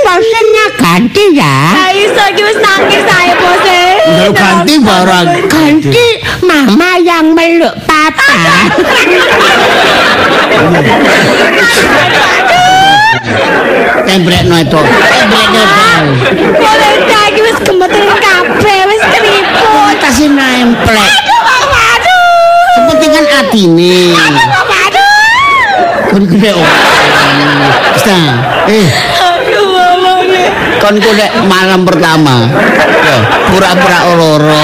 [0.00, 1.54] Posennya ganti ya.
[1.86, 3.80] Ayo, lagi wis nangis saya pose.
[4.10, 5.26] Lalu ganti barang.
[5.46, 6.06] Ganti
[6.42, 8.26] mama yang meluk papa.
[14.06, 14.80] Tembrekno itu.
[14.80, 15.62] Tembrekno itu.
[16.56, 19.94] Boleh lagi wis gemeteran kabeh, wis keriput.
[20.02, 21.10] Kasih nemplek.
[21.10, 22.20] Aduh, Papa, aduh.
[22.74, 23.98] Sepenting kan atine.
[24.50, 25.08] Papa, aduh.
[26.10, 26.66] Kon gede oh.
[27.94, 28.16] Bisa.
[28.66, 28.88] Eh,
[29.20, 30.48] Aduh, Mama nih.
[30.82, 32.50] kon ku nek malam pertama.
[33.50, 34.62] Pura-pura loro.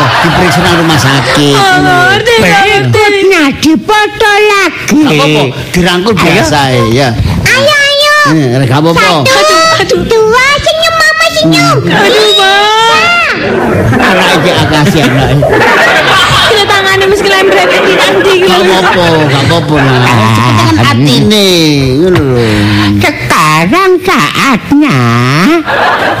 [0.00, 1.56] Diperiksa nang rumah sakit.
[1.56, 2.34] Ngerti.
[2.40, 5.02] Berikutnya dipoto lagi.
[5.02, 6.58] Gak apa-apa, dirangkul biasa
[6.92, 7.08] ya.
[7.44, 8.16] Ayo, ayo.
[8.32, 9.26] Eh, gak apa-apa.
[9.26, 10.00] Aduh, aduh.
[10.08, 11.76] Dua, senyum Mama, senyum.
[11.90, 12.54] Aduh, Ma.
[14.02, 15.40] Anak iki akasi anak.
[16.92, 18.34] Tangannya mesti kelembrek di nanti.
[18.44, 19.80] Gak apa-apa, gak apa-apa.
[19.80, 21.48] Sepenting kan atine.
[22.04, 22.44] Ngono lho.
[23.00, 25.00] Sekarang saatnya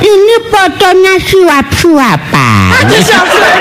[0.00, 2.88] ini fotonya suap-suapan.
[2.88, 3.52] Aduh, siapa?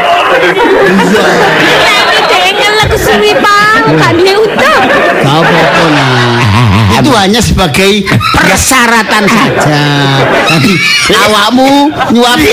[4.41, 4.81] Utang.
[5.21, 6.99] Gak apa-apa nah.
[7.01, 8.03] Itu hanya sebagai
[8.35, 9.83] persyaratan saja.
[10.49, 10.73] Tadi
[11.11, 12.51] awakmu nyuapi.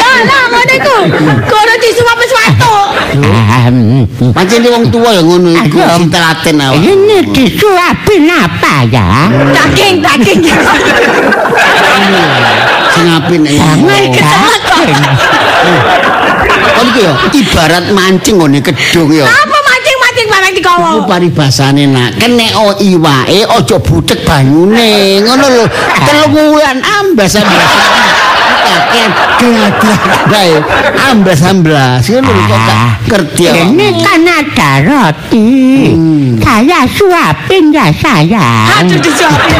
[0.00, 0.96] Lah, lah, ngono iku.
[1.48, 2.74] Kono disuap sesuatu.
[4.36, 5.96] Pancen wong tua ya ngono iku Ayo.
[5.98, 6.78] sing telaten awak.
[6.78, 9.32] Ini disuapin apa ya?
[9.50, 10.40] Daging, daging.
[12.94, 13.58] Sing apin eh.
[15.60, 16.18] Jangan daging.
[16.70, 19.26] Kon iki ya ibarat mancing ngene kedung ya.
[19.28, 21.04] Apa mancing-mancing barang di Iku kawah?
[21.08, 25.20] paribasane nak, kan nek o iwake aja budek banyune.
[25.24, 25.64] Ngono lho.
[26.04, 27.68] Telung wulan ambas ambas.
[28.60, 29.08] Kakek.
[30.28, 30.52] Bae
[31.10, 32.04] ambas amblas.
[32.08, 33.40] Ngono lho kok awakmu.
[33.40, 35.48] Ini kan ada roti.
[36.40, 38.84] Saya suapin ya sayang.
[38.84, 39.58] Aduh, disuapin.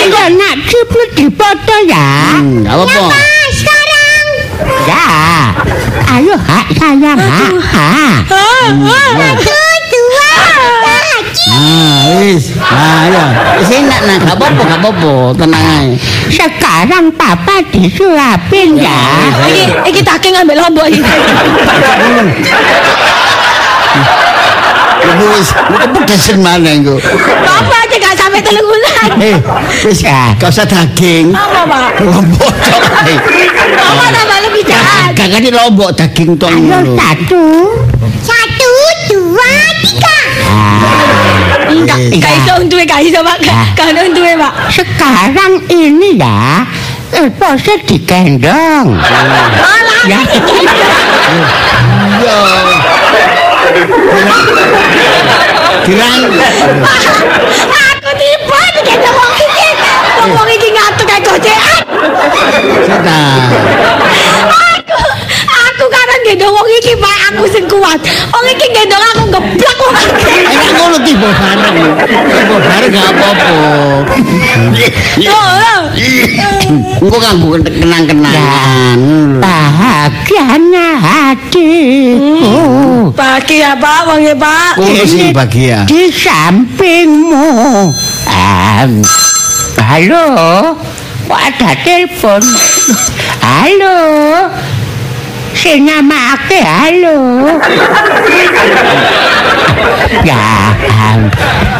[0.00, 2.36] Ayo nak ciplut dipoto ya.
[2.40, 3.33] Hmm, gak apa-apa.
[4.84, 5.06] Ya.
[6.14, 7.52] Ayo hak sayang hak.
[7.58, 8.18] hak.
[8.30, 9.10] Ah, ah.
[9.10, 10.34] Satu, dua, tiga.
[11.44, 12.44] Nah, wis.
[12.56, 13.24] Nah, ya.
[13.58, 15.14] Wis enak nah, gak apa-apa, gak apa-apa.
[15.38, 15.90] Tenang ae.
[16.30, 19.00] Sekarang papa disuapin ya.
[19.48, 21.02] Iki, iki daging ambil lombok iki.
[25.04, 26.96] Iku wis, iku pedesen mana iku.
[27.44, 29.08] Apa aja gak sampai telung bulan.
[29.16, 29.36] Eh,
[29.82, 30.36] wis Ya.
[30.36, 31.32] gak usah daging.
[31.32, 31.90] Apa, Pak?
[32.04, 33.16] Lombok tok ae.
[33.72, 35.16] Apa tambah lebih jahat?
[35.16, 36.92] Gak di lombok daging tok Ayo ngono.
[36.94, 37.44] satu.
[38.20, 38.72] Satu,
[39.08, 40.16] dua, tiga.
[41.72, 42.20] Wis.
[42.20, 43.40] Gak iso untuwe, gak iso, Pak.
[43.72, 44.52] Gak ada untuwe, Pak.
[44.68, 46.68] Sekarang ini ya.
[47.14, 48.98] Eh, pose dikendong.
[50.04, 50.20] Ya.
[55.84, 56.22] Dirang.
[57.92, 59.68] Aku tiba digendong wong iki.
[60.32, 61.80] Wong iki ngatuk kayak gocekan.
[62.88, 63.20] Sita.
[66.24, 68.00] Gendong wong iki Pak aku sing kuat.
[68.32, 70.24] Wong iki gendong aku geblak wong iki.
[70.40, 71.76] Enak ngono tiba bareng.
[72.00, 73.48] Tiba bareng gak apa-apa.
[77.04, 78.98] Engko kanggo kenang-kenangan.
[79.44, 82.56] Bahagianya hatiku.
[83.12, 84.80] Pagi ya Pak, wong ya Pak.
[84.80, 85.84] Ngono sing bahagia.
[85.84, 87.46] di sampingmu.
[88.26, 89.04] Am,
[89.78, 90.26] halo,
[91.28, 92.42] kok ada telepon?
[93.44, 93.96] Halo,
[95.64, 97.48] sing nyamakake halo.
[100.28, 100.36] ya,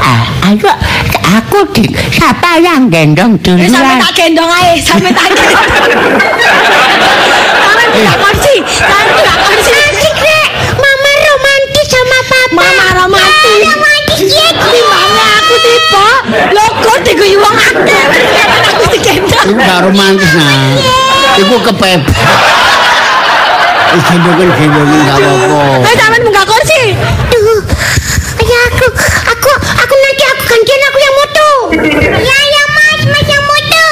[0.00, 0.72] ah, ayo,
[1.20, 4.00] aku di siapa yang gendong Eh, sampe duluan?
[4.00, 5.52] tak gendong ae, sampe tak gendong.
[7.60, 9.76] Karena tidak kursi, karena tidak kursi.
[9.76, 10.48] Asik rek,
[10.80, 12.56] mama romantis sama papa.
[12.56, 13.68] Mama romantis.
[13.68, 14.48] Romantis ya.
[14.64, 16.08] Timbangnya aku tiba,
[16.56, 18.04] logo diguyu wong akeh.
[18.32, 19.60] Karena aku digendong.
[19.60, 20.72] Gak romantis nah.
[21.38, 22.00] Iku kepep.
[23.92, 25.60] Wis gendongan-gendongan gak apa-apa.
[25.84, 26.82] Eh, sampe munggah kursi.
[27.28, 27.60] Duh,
[28.40, 28.86] ya aku,
[29.26, 31.48] aku, aku nanti aku gantian aku yang moto.
[32.18, 33.84] Ya ya mas, mas yang moto.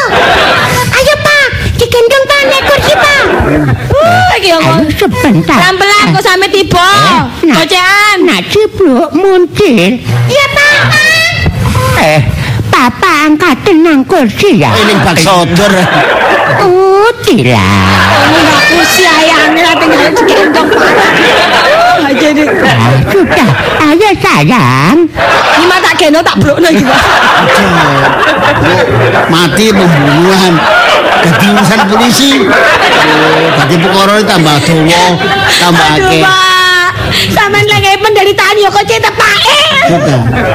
[0.92, 3.22] Ayo pak, digendong pak naik kursi pak.
[3.92, 4.90] Uh, iki Ayo ngomong.
[4.90, 5.56] sebentar.
[5.56, 6.88] Pelan-pelan kok sampe tiba.
[7.44, 7.54] nah.
[7.54, 8.16] Gocekan.
[8.22, 9.90] Nak cipluk muncul.
[10.26, 10.80] Iya pak.
[12.02, 12.20] Eh,
[12.82, 14.74] papa angkat tenang kursi ya.
[14.74, 15.70] Ini bak sodor.
[16.66, 17.62] Oh, tidak.
[18.26, 20.66] Munggah kursi ayangnya tinggal digendong.
[20.74, 22.42] Uh, jadi.
[22.66, 23.50] Ah, sudah,
[23.86, 24.98] ayo sayang.
[25.62, 27.02] Gimana tak gendong tak blokno iki, Pak.
[29.30, 30.54] Mati pembunuhan.
[31.22, 32.30] Dadi urusan polisi.
[32.42, 35.02] Oh, dadi perkara tambah dawa,
[35.54, 36.22] tambah akeh.
[37.30, 37.34] Pak.
[37.36, 39.36] Sampeyan lagi penderitaan yo kok cetek Pak.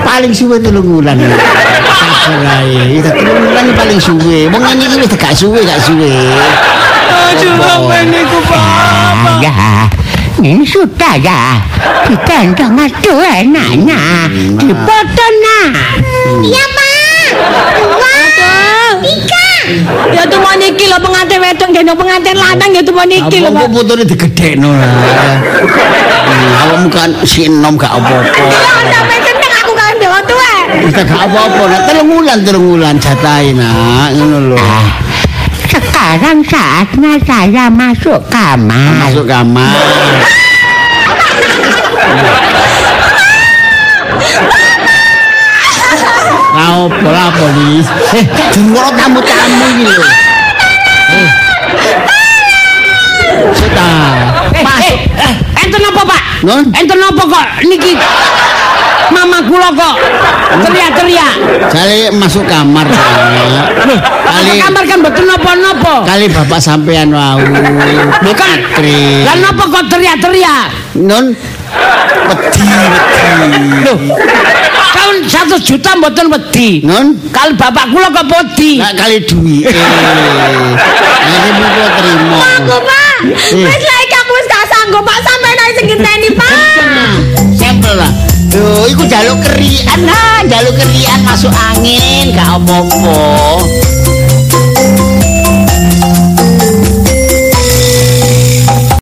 [0.03, 1.15] Paling suwe telung wulan.
[1.15, 2.99] Sabar ae.
[2.99, 4.51] Itu telung wulan paling suwe.
[4.51, 6.11] Wong ngene iki wis gak suwe, gak suwe.
[7.07, 8.59] Aduh, sampeyan niku, Pak.
[8.59, 9.53] Ah, ya.
[10.37, 11.57] Ini sudah ya.
[12.07, 14.29] Digendong aduh enaknya.
[14.53, 15.71] Dipoto nak.
[16.45, 17.29] Iya pak.
[17.73, 18.17] Dua,
[19.01, 19.47] tiga.
[20.13, 23.49] Ya tuh mau niki lho pengantin wedok gendong pengantin lanang ya tuh mau niki lho,
[23.51, 24.07] Apa Pak.
[24.07, 24.87] digedhekno lah.
[24.87, 26.06] Hmm,
[26.47, 28.43] Awakmu kan sinom gak apa-apa.
[28.87, 30.53] Ya sampe seneng aku kan dewa tuwa.
[30.83, 31.61] Wis gak apa-apa.
[31.67, 34.57] Nah, telung wulan, telung wulan jatahe nak, ngono lho.
[34.59, 34.87] Ah,
[35.67, 39.11] sekarang saatnya saya masuk kamar.
[39.11, 39.75] Masuk kamar.
[46.57, 47.85] Kau pola polis.
[48.17, 50.03] Eh, jengkol tamu-tamu ini lho.
[51.13, 51.29] Eh.
[53.53, 54.33] Sudah.
[54.65, 54.97] Masuk.
[55.67, 56.21] Enten apa, Pak?
[56.47, 56.63] Non?
[56.71, 57.93] Enten apa kok niki?
[59.07, 59.95] Mama kula kok
[60.67, 61.33] teriak-teriak.
[61.71, 62.87] Kali masuk kamar.
[62.87, 63.95] Kali
[64.27, 65.95] Kali kamar kan mboten napa-napa.
[66.03, 67.39] kali bapak sampean wau.
[68.23, 68.57] Bukan.
[69.23, 70.67] Lah napa kok teriak-teriak?
[70.99, 71.31] Non
[72.27, 73.23] wedi wedi.
[73.87, 73.97] Loh.
[74.91, 76.83] Tahun 1 juta mboten wedi.
[76.83, 78.83] Non Kali bapak kula kok wedi.
[78.83, 79.67] Nak kali duit.
[79.67, 79.75] Eh.
[81.59, 82.37] Mau terima.
[82.59, 83.15] Aku, Pak.
[83.23, 83.55] Eh.
[83.55, 84.06] Wis lagi
[84.97, 85.19] sanggup, Pak.
[85.21, 87.11] Sampai naik sing ngenteni, Pak.
[87.53, 88.11] Sampel lah.
[88.49, 93.17] Yo, iku jaluk kerian lah, jaluk kerian masuk angin, gak apa-apa.